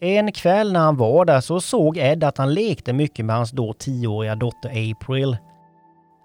En 0.00 0.32
kväll 0.32 0.72
när 0.72 0.80
han 0.80 0.96
var 0.96 1.24
där 1.24 1.40
så 1.40 1.60
såg 1.60 1.96
Ed 1.96 2.24
att 2.24 2.38
han 2.38 2.54
lekte 2.54 2.92
mycket 2.92 3.24
med 3.24 3.36
hans 3.36 3.50
då 3.50 3.72
tioåriga 3.72 4.34
dotter 4.34 4.68
April. 4.68 5.36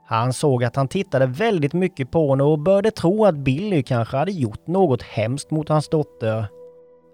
Han 0.07 0.33
såg 0.33 0.63
att 0.63 0.75
han 0.75 0.87
tittade 0.87 1.25
väldigt 1.25 1.73
mycket 1.73 2.11
på 2.11 2.29
henne 2.29 2.43
och 2.43 2.59
började 2.59 2.91
tro 2.91 3.25
att 3.25 3.35
Billy 3.35 3.83
kanske 3.83 4.17
hade 4.17 4.31
gjort 4.31 4.67
något 4.67 5.03
hemskt 5.03 5.51
mot 5.51 5.69
hans 5.69 5.89
dotter. 5.89 6.47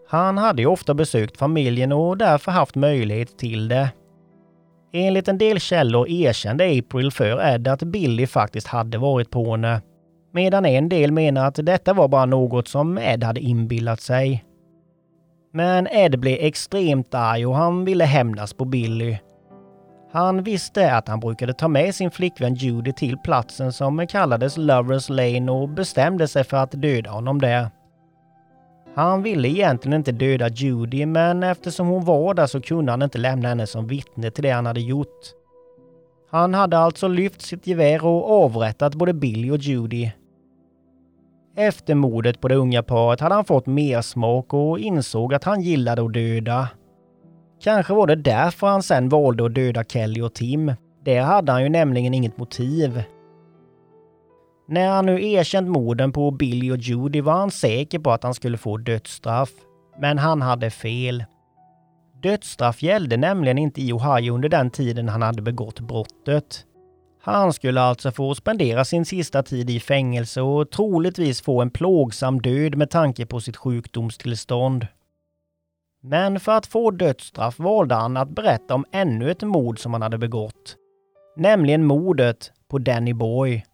Han 0.10 0.38
hade 0.38 0.62
ju 0.62 0.68
ofta 0.68 0.94
besökt 0.94 1.38
familjen 1.38 1.92
och 1.92 2.18
därför 2.18 2.52
haft 2.52 2.76
möjlighet 2.76 3.38
till 3.38 3.68
det. 3.68 3.90
Enligt 4.96 5.28
en 5.28 5.38
del 5.38 5.60
källor 5.60 6.10
erkände 6.10 6.80
April 6.80 7.12
för 7.12 7.54
Ed 7.54 7.68
att 7.68 7.84
Billy 7.84 8.28
faktiskt 8.28 8.68
hade 8.68 8.98
varit 8.98 9.30
på 9.30 9.52
henne. 9.52 9.82
Medan 10.32 10.66
en 10.66 10.90
del 10.90 11.12
menar 11.12 11.48
att 11.48 11.60
detta 11.66 11.94
var 11.94 12.08
bara 12.08 12.26
något 12.26 12.68
som 12.68 12.98
Ed 12.98 13.24
hade 13.24 13.40
inbillat 13.40 14.02
sig. 14.02 14.46
Men 15.54 15.88
Ed 15.88 16.20
blev 16.20 16.38
extremt 16.40 17.14
arg 17.14 17.46
och 17.46 17.56
han 17.56 17.86
ville 17.86 18.06
hämnas 18.06 18.54
på 18.54 18.66
Billy. 18.66 19.18
Han 20.12 20.44
visste 20.44 20.96
att 20.96 21.08
han 21.08 21.20
brukade 21.20 21.54
ta 21.54 21.68
med 21.68 21.96
sin 21.96 22.12
flickvän 22.12 22.56
Judy 22.56 22.94
till 22.94 23.18
platsen 23.18 23.74
som 23.74 24.08
kallades 24.08 24.58
Lovers 24.58 25.10
Lane 25.10 25.52
och 25.52 25.70
bestämde 25.70 26.28
sig 26.28 26.44
för 26.44 26.58
att 26.58 26.72
döda 26.72 27.10
honom 27.10 27.42
där. 27.42 27.68
Han 28.96 29.24
ville 29.24 29.48
egentligen 29.48 29.98
inte 29.98 30.12
döda 30.12 30.50
Judy 30.50 31.06
men 31.06 31.44
eftersom 31.44 31.88
hon 31.88 32.06
var 32.06 32.34
där 32.34 32.48
så 32.48 32.62
kunde 32.62 32.92
han 32.92 33.02
inte 33.02 33.18
lämna 33.18 33.50
henne 33.50 33.68
som 33.68 33.88
vittne 33.88 34.32
till 34.32 34.44
det 34.44 34.50
han 34.50 34.66
hade 34.66 34.82
gjort. 34.82 35.20
Han 36.32 36.54
hade 36.54 36.78
alltså 36.78 37.08
lyft 37.08 37.42
sitt 37.42 37.68
gevär 37.68 38.06
och 38.06 38.32
avrättat 38.44 38.96
både 38.96 39.14
Billy 39.14 39.52
och 39.52 39.58
Judy. 39.58 40.12
Efter 41.58 41.96
mordet 41.96 42.42
på 42.42 42.48
det 42.48 42.56
unga 42.56 42.84
paret 42.84 43.20
hade 43.20 43.36
han 43.36 43.46
fått 43.46 43.66
mer 43.66 44.02
smak 44.02 44.54
och 44.54 44.80
insåg 44.80 45.34
att 45.34 45.44
han 45.44 45.62
gillade 45.62 46.06
att 46.06 46.14
döda. 46.14 46.70
Kanske 47.64 47.94
var 47.94 48.08
det 48.08 48.16
därför 48.16 48.68
han 48.68 48.84
sen 48.84 49.10
valde 49.10 49.46
att 49.46 49.56
döda 49.56 49.84
Kelly 49.84 50.22
och 50.22 50.34
Tim. 50.34 50.74
Där 51.06 51.22
hade 51.22 51.52
han 51.52 51.64
ju 51.64 51.70
nämligen 51.70 52.14
inget 52.14 52.38
motiv. 52.38 53.04
När 54.68 54.88
han 54.88 55.06
nu 55.06 55.26
erkänt 55.32 55.70
morden 55.70 56.12
på 56.12 56.32
Billy 56.32 56.72
och 56.72 56.78
Judy 56.78 57.22
var 57.22 57.34
han 57.34 57.52
säker 57.52 58.00
på 58.00 58.12
att 58.12 58.24
han 58.24 58.34
skulle 58.34 58.58
få 58.58 58.78
dödsstraff. 58.78 59.50
Men 60.00 60.18
han 60.18 60.42
hade 60.42 60.70
fel. 60.70 61.24
Dödsstraff 62.22 62.84
gällde 62.84 63.18
nämligen 63.18 63.58
inte 63.58 63.82
i 63.82 63.94
Ohio 63.94 64.34
under 64.34 64.50
den 64.50 64.70
tiden 64.70 65.10
han 65.10 65.22
hade 65.22 65.42
begått 65.42 65.80
brottet. 65.80 66.66
Han 67.22 67.54
skulle 67.54 67.82
alltså 67.82 68.12
få 68.12 68.36
spendera 68.36 68.86
sin 68.86 69.06
sista 69.06 69.44
tid 69.44 69.70
i 69.70 69.80
fängelse 69.80 70.42
och 70.42 70.72
troligtvis 70.72 71.42
få 71.42 71.62
en 71.62 71.70
plågsam 71.70 72.42
död 72.42 72.76
med 72.76 72.90
tanke 72.90 73.26
på 73.26 73.40
sitt 73.40 73.58
sjukdomstillstånd. 73.58 74.88
Men 76.02 76.40
för 76.40 76.52
att 76.52 76.66
få 76.66 76.92
dödsstraff 76.92 77.60
valde 77.60 77.96
han 77.96 78.18
att 78.18 78.30
berätta 78.30 78.76
om 78.76 78.86
ännu 78.92 79.32
ett 79.32 79.42
mord 79.42 79.80
som 79.80 79.94
han 79.94 80.02
hade 80.02 80.18
begått. 80.18 80.76
Nämligen 81.38 81.86
mordet 81.86 82.52
på 82.68 82.78
Danny 82.78 83.14
Boy. 83.14 83.66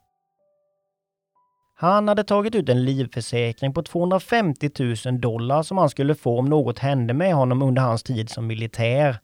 Han 1.81 2.07
hade 2.07 2.23
tagit 2.23 2.55
ut 2.55 2.69
en 2.69 2.85
livförsäkring 2.85 3.73
på 3.73 3.83
250 3.83 4.69
000 5.05 5.21
dollar 5.21 5.63
som 5.63 5.77
han 5.77 5.89
skulle 5.89 6.15
få 6.15 6.39
om 6.39 6.45
något 6.45 6.79
hände 6.79 7.13
med 7.13 7.33
honom 7.33 7.61
under 7.61 7.81
hans 7.81 8.03
tid 8.03 8.29
som 8.29 8.47
militär. 8.47 9.17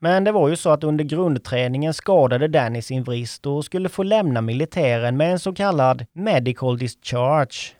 Men 0.00 0.24
det 0.24 0.32
var 0.32 0.48
ju 0.48 0.56
så 0.56 0.70
att 0.70 0.84
under 0.84 1.04
grundträningen 1.04 1.94
skadade 1.94 2.48
Danny 2.48 2.82
sin 2.82 3.02
vrist 3.02 3.46
och 3.46 3.64
skulle 3.64 3.88
få 3.88 4.02
lämna 4.02 4.40
militären 4.40 5.16
med 5.16 5.32
en 5.32 5.38
så 5.38 5.54
kallad 5.54 6.06
medical 6.12 6.78
discharge. 6.78 7.74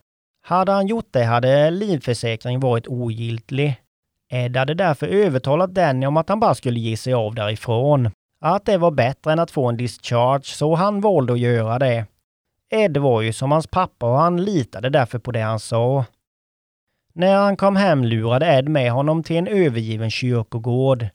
Hade 0.46 0.72
han 0.72 0.86
gjort 0.86 1.08
det 1.10 1.24
hade 1.24 1.70
livförsäkringen 1.70 2.60
varit 2.60 2.88
ogiltig. 2.88 3.74
Ed 4.32 4.56
hade 4.56 4.74
därför 4.74 5.06
övertalat 5.06 5.74
Danny 5.74 6.06
om 6.06 6.16
att 6.16 6.28
han 6.28 6.40
bara 6.40 6.54
skulle 6.54 6.80
ge 6.80 6.96
sig 6.96 7.12
av 7.12 7.34
därifrån. 7.34 8.10
Att 8.40 8.64
det 8.64 8.78
var 8.78 8.90
bättre 8.90 9.32
än 9.32 9.38
att 9.38 9.50
få 9.50 9.68
en 9.68 9.76
discharge, 9.76 10.44
så 10.44 10.74
han 10.74 11.00
valde 11.00 11.32
att 11.32 11.38
göra 11.38 11.78
det. 11.78 12.06
Eh, 12.72 12.80
Ed 12.80 12.96
var 12.96 13.22
ju 13.22 13.32
som 13.32 13.52
hans 13.52 13.66
pappa 13.66 14.06
och 14.06 14.18
han 14.18 14.44
litade 14.44 14.90
därför 14.90 15.18
på 15.18 15.32
det 15.32 15.40
han 15.40 15.60
sa. 15.60 16.04
När 17.14 17.36
han 17.36 17.56
kom 17.56 17.76
hem 17.76 18.04
lurade 18.04 18.46
Ed 18.46 18.68
med 18.68 18.92
honom 18.92 19.22
till 19.22 19.36
en 19.36 19.46
övergiven 19.46 20.10
kyrkogård. 20.10 21.06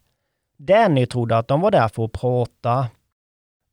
Danny 0.57 1.05
trodde 1.05 1.37
att 1.37 1.47
de 1.47 1.61
var 1.61 1.71
där 1.71 1.87
för 1.87 2.05
att 2.05 2.11
prata. 2.11 2.87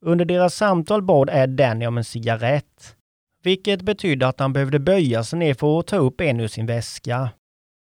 Under 0.00 0.24
deras 0.24 0.54
samtal 0.54 1.02
bad 1.02 1.30
Ed 1.32 1.50
Danny 1.50 1.86
om 1.86 1.98
en 1.98 2.04
cigarett, 2.04 2.96
vilket 3.42 3.82
betydde 3.82 4.28
att 4.28 4.40
han 4.40 4.52
behövde 4.52 4.78
böja 4.78 5.24
sig 5.24 5.38
ner 5.38 5.54
för 5.54 5.80
att 5.80 5.86
ta 5.86 5.96
upp 5.96 6.20
en 6.20 6.40
ur 6.40 6.48
sin 6.48 6.66
väska. 6.66 7.30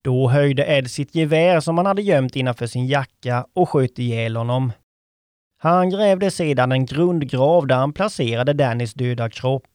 Då 0.04 0.28
höjde 0.28 0.66
Ed 0.66 0.90
sitt 0.90 1.14
gevär 1.14 1.60
som 1.60 1.76
han 1.76 1.86
hade 1.86 2.02
gömt 2.02 2.36
innanför 2.36 2.66
sin 2.66 2.86
jacka 2.86 3.46
och 3.54 3.68
sköt 3.68 3.98
ihjäl 3.98 4.36
honom. 4.36 4.72
Han 5.62 5.90
grävde 5.90 6.30
sedan 6.30 6.72
en 6.72 6.86
grundgrav 6.86 7.66
där 7.66 7.76
han 7.76 7.92
placerade 7.92 8.52
Dannys 8.52 8.94
döda 8.94 9.30
kropp. 9.30 9.69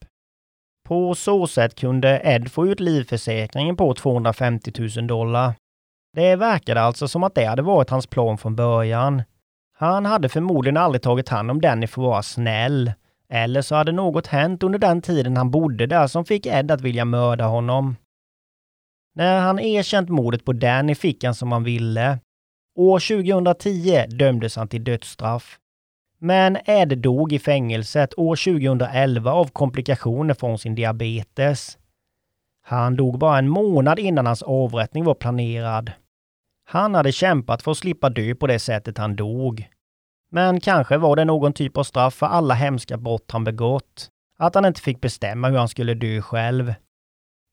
På 0.85 1.15
så 1.15 1.47
sätt 1.47 1.75
kunde 1.75 2.21
Ed 2.23 2.51
få 2.51 2.67
ut 2.67 2.79
livförsäkringen 2.79 3.75
på 3.77 3.93
250 3.93 4.71
000 4.97 5.07
dollar. 5.07 5.53
Det 6.13 6.35
verkade 6.35 6.81
alltså 6.81 7.07
som 7.07 7.23
att 7.23 7.35
det 7.35 7.45
hade 7.45 7.61
varit 7.61 7.89
hans 7.89 8.07
plan 8.07 8.37
från 8.37 8.55
början. 8.55 9.23
Han 9.77 10.05
hade 10.05 10.29
förmodligen 10.29 10.77
aldrig 10.77 11.01
tagit 11.01 11.29
hand 11.29 11.51
om 11.51 11.61
Danny 11.61 11.87
för 11.87 12.01
att 12.01 12.07
vara 12.07 12.23
snäll. 12.23 12.91
Eller 13.29 13.61
så 13.61 13.75
hade 13.75 13.91
något 13.91 14.27
hänt 14.27 14.63
under 14.63 14.79
den 14.79 15.01
tiden 15.01 15.37
han 15.37 15.51
bodde 15.51 15.85
där 15.87 16.07
som 16.07 16.25
fick 16.25 16.45
Ed 16.45 16.71
att 16.71 16.81
vilja 16.81 17.05
mörda 17.05 17.45
honom. 17.45 17.95
När 19.15 19.39
han 19.39 19.59
erkänt 19.59 20.09
mordet 20.09 20.45
på 20.45 20.53
Danny 20.53 20.95
fick 20.95 21.23
han 21.23 21.35
som 21.35 21.51
han 21.51 21.63
ville. 21.63 22.19
År 22.75 23.23
2010 23.23 24.05
dömdes 24.07 24.55
han 24.55 24.67
till 24.67 24.83
dödsstraff. 24.83 25.59
Men 26.25 26.57
Ed 26.65 26.97
dog 26.97 27.33
i 27.33 27.39
fängelset 27.39 28.19
år 28.19 28.35
2011 28.35 29.31
av 29.31 29.45
komplikationer 29.45 30.33
från 30.33 30.57
sin 30.59 30.75
diabetes. 30.75 31.77
Han 32.63 32.95
dog 32.95 33.19
bara 33.19 33.37
en 33.37 33.49
månad 33.49 33.99
innan 33.99 34.25
hans 34.25 34.41
avrättning 34.41 35.03
var 35.03 35.13
planerad. 35.13 35.91
Han 36.67 36.95
hade 36.95 37.11
kämpat 37.11 37.61
för 37.61 37.71
att 37.71 37.77
slippa 37.77 38.09
dö 38.09 38.35
på 38.35 38.47
det 38.47 38.59
sättet 38.59 38.97
han 38.97 39.15
dog. 39.15 39.69
Men 40.31 40.59
kanske 40.59 40.97
var 40.97 41.15
det 41.15 41.25
någon 41.25 41.53
typ 41.53 41.77
av 41.77 41.83
straff 41.83 42.13
för 42.13 42.25
alla 42.25 42.53
hemska 42.53 42.97
brott 42.97 43.31
han 43.31 43.43
begått. 43.43 44.09
Att 44.37 44.55
han 44.55 44.65
inte 44.65 44.81
fick 44.81 45.01
bestämma 45.01 45.49
hur 45.49 45.57
han 45.57 45.69
skulle 45.69 45.93
dö 45.93 46.21
själv. 46.21 46.73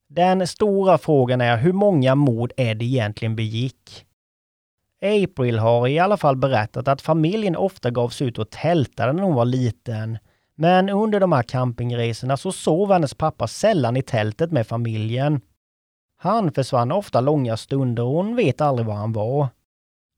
Den 0.09 0.47
stora 0.47 0.99
frågan 0.99 1.41
är 1.41 1.57
hur 1.57 1.73
många 1.73 2.15
mord 2.15 2.53
Ed 2.57 2.83
egentligen 2.83 3.37
begick. 3.37 4.07
April 5.03 5.59
har 5.59 5.89
i 5.89 5.99
alla 5.99 6.17
fall 6.17 6.37
berättat 6.37 6.89
att 6.89 7.03
familjen 7.03 7.57
ofta 7.57 7.91
gavs 7.91 8.23
ut 8.23 8.39
och 8.39 8.51
tältade 8.51 9.13
när 9.13 9.23
hon 9.23 9.35
var 9.35 9.45
liten. 9.45 10.19
Men 10.55 10.89
under 10.89 11.21
de 11.21 11.33
här 11.33 11.43
campingresorna 11.43 12.37
så 12.37 12.53
sov 12.53 12.93
hennes 12.93 13.15
pappa 13.15 13.47
sällan 13.47 13.97
i 13.97 14.03
tältet 14.03 14.53
med 14.53 14.67
familjen. 14.67 15.41
Han 16.17 16.53
försvann 16.53 16.93
ofta 16.93 17.21
långa 17.21 17.57
stunder 17.57 18.03
och 18.03 18.13
hon 18.13 18.37
vet 18.37 18.61
aldrig 18.61 18.87
var 18.87 18.95
han 18.95 19.13
var. 19.13 19.49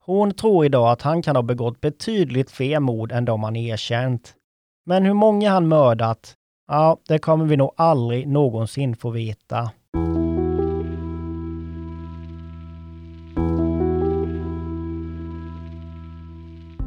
Hon 0.04 0.34
tror 0.34 0.64
idag 0.64 0.92
att 0.92 1.02
han 1.02 1.22
kan 1.22 1.36
ha 1.36 1.42
begått 1.42 1.80
betydligt 1.80 2.50
fler 2.50 2.80
mord 2.80 3.12
än 3.12 3.24
de 3.24 3.42
han 3.42 3.56
erkänt. 3.56 4.34
Men 4.86 5.04
hur 5.04 5.14
många 5.14 5.50
han 5.50 5.68
mördat? 5.68 6.34
Ja, 6.68 6.98
det 7.08 7.18
kommer 7.18 7.44
vi 7.44 7.56
nog 7.56 7.70
aldrig 7.76 8.28
någonsin 8.28 8.96
få 8.96 9.10
veta. 9.10 9.70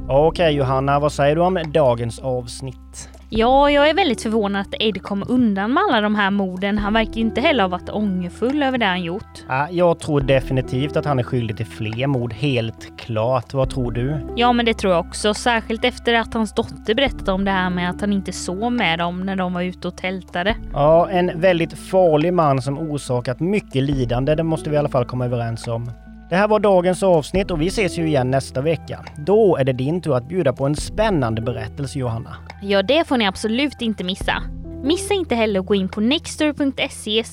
Okej 0.10 0.56
Johanna, 0.56 1.00
vad 1.00 1.12
säger 1.12 1.36
du 1.36 1.42
om 1.42 1.60
dagens 1.74 2.20
avsnitt? 2.20 3.10
Ja, 3.30 3.72
jag 3.72 3.90
är 3.90 3.94
väldigt 3.94 4.22
förvånad 4.22 4.62
att 4.62 4.74
Ed 4.80 5.02
kom 5.02 5.24
undan 5.28 5.74
med 5.74 5.84
alla 5.90 6.02
de 6.02 6.16
här 6.16 6.32
morden. 6.32 6.78
Han 6.78 6.94
verkar 6.94 7.18
inte 7.18 7.42
heller 7.42 7.64
ha 7.64 7.68
varit 7.68 7.90
ångerfull 7.90 8.64
över 8.64 8.78
det 8.78 8.86
han 8.86 9.04
gjort. 9.04 9.46
Ja, 9.48 9.68
jag 9.72 10.00
tror 10.00 10.22
definitivt 10.22 10.98
att 10.98 11.06
han 11.06 11.20
är 11.20 11.24
skyldig 11.24 11.58
till 11.58 11.66
fler 11.66 12.08
mord, 12.08 12.34
helt 12.34 12.98
klart. 12.98 13.54
Vad 13.54 13.70
tror 13.70 13.92
du? 13.92 14.28
Ja, 14.36 14.54
men 14.54 14.66
det 14.66 14.74
tror 14.74 14.94
jag 14.94 15.06
också. 15.08 15.34
Särskilt 15.34 15.86
efter 15.86 16.14
att 16.14 16.34
hans 16.34 16.54
dotter 16.54 16.96
berättade 16.96 17.32
om 17.32 17.46
det 17.46 17.52
här 17.52 17.70
med 17.70 17.90
att 17.90 18.02
han 18.02 18.14
inte 18.14 18.32
sov 18.32 18.72
med 18.72 19.00
dem 19.00 19.26
när 19.26 19.36
de 19.36 19.54
var 19.54 19.62
ute 19.62 19.88
och 19.88 19.98
tältade. 19.98 20.56
Ja, 20.74 21.10
en 21.10 21.42
väldigt 21.42 21.74
farlig 21.74 22.34
man 22.34 22.62
som 22.62 22.80
orsakat 22.80 23.40
mycket 23.40 23.84
lidande, 23.84 24.36
det 24.36 24.44
måste 24.44 24.70
vi 24.70 24.76
i 24.76 24.80
alla 24.80 24.90
fall 24.90 25.06
komma 25.06 25.26
överens 25.26 25.68
om. 25.68 25.92
Det 26.30 26.36
här 26.36 26.48
var 26.48 26.60
dagens 26.60 27.04
avsnitt 27.04 27.52
och 27.52 27.62
vi 27.62 27.68
ses 27.68 27.98
ju 27.98 28.08
igen 28.08 28.32
nästa 28.32 28.62
vecka. 28.62 29.06
Då 29.18 29.58
är 29.58 29.64
det 29.64 29.74
din 29.74 30.02
tur 30.02 30.16
att 30.16 30.28
bjuda 30.28 30.54
på 30.54 30.66
en 30.66 30.76
spännande 30.76 31.42
berättelse 31.42 32.00
Johanna. 32.00 32.36
Ja, 32.62 32.84
det 32.84 33.08
får 33.08 33.18
ni 33.18 33.28
absolut 33.28 33.82
inte 33.82 34.04
missa. 34.04 34.44
Missa 34.84 35.14
inte 35.14 35.36
heller 35.36 35.60
att 35.60 35.66
gå 35.66 35.76
in 35.76 35.90
på 35.90 36.02
nexter.se 36.02 37.24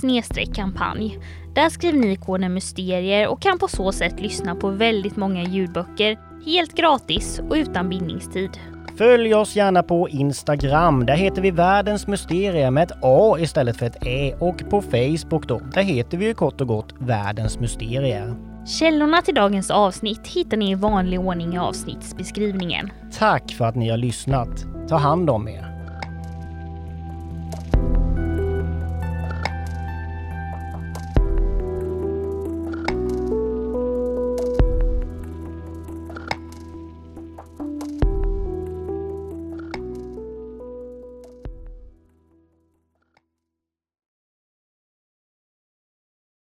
kampanj. 0.55 1.19
Där 1.55 1.69
skriver 1.69 1.99
ni 1.99 2.17
koden 2.17 2.55
mysterier 2.55 3.29
och 3.29 3.43
kan 3.43 3.59
på 3.59 3.69
så 3.69 3.93
sätt 3.93 4.21
lyssna 4.21 4.55
på 4.55 4.69
väldigt 4.69 5.17
många 5.17 5.43
ljudböcker 5.43 6.19
helt 6.47 6.75
gratis 6.75 7.41
och 7.49 7.55
utan 7.55 7.89
bindningstid. 7.89 8.51
Följ 8.99 9.35
oss 9.35 9.57
gärna 9.57 9.83
på 9.83 10.09
Instagram. 10.09 11.07
Där 11.07 11.17
heter 11.17 11.43
vi 11.43 11.51
Världens 11.51 12.07
Mysterier 12.07 12.71
med 12.71 12.83
ett 12.83 12.99
A 13.03 13.37
istället 13.39 13.77
för 13.77 13.87
ett 13.87 14.07
Ä. 14.07 14.35
Och 14.41 14.71
på 14.71 14.83
Facebook 14.83 15.49
då, 15.49 15.61
där 15.75 15.83
heter 15.83 16.19
vi 16.19 16.25
ju 16.25 16.35
kort 16.35 16.61
och 16.61 16.69
gott 16.69 16.95
Världens 16.99 17.61
Mysterier. 17.61 18.54
Källorna 18.67 19.23
till 19.23 19.35
dagens 19.35 19.71
avsnitt 19.71 20.27
hittar 20.27 20.57
ni 20.57 20.71
i 20.71 20.75
vanlig 20.75 21.21
ordning 21.21 21.55
i 21.55 21.59
avsnittsbeskrivningen. 21.59 22.91
Tack 23.19 23.53
för 23.53 23.65
att 23.65 23.75
ni 23.75 23.91
har 23.91 23.97
lyssnat. 23.97 24.67
Ta 24.89 24.97
hand 24.97 25.31
om 25.31 25.49
er. 25.49 25.74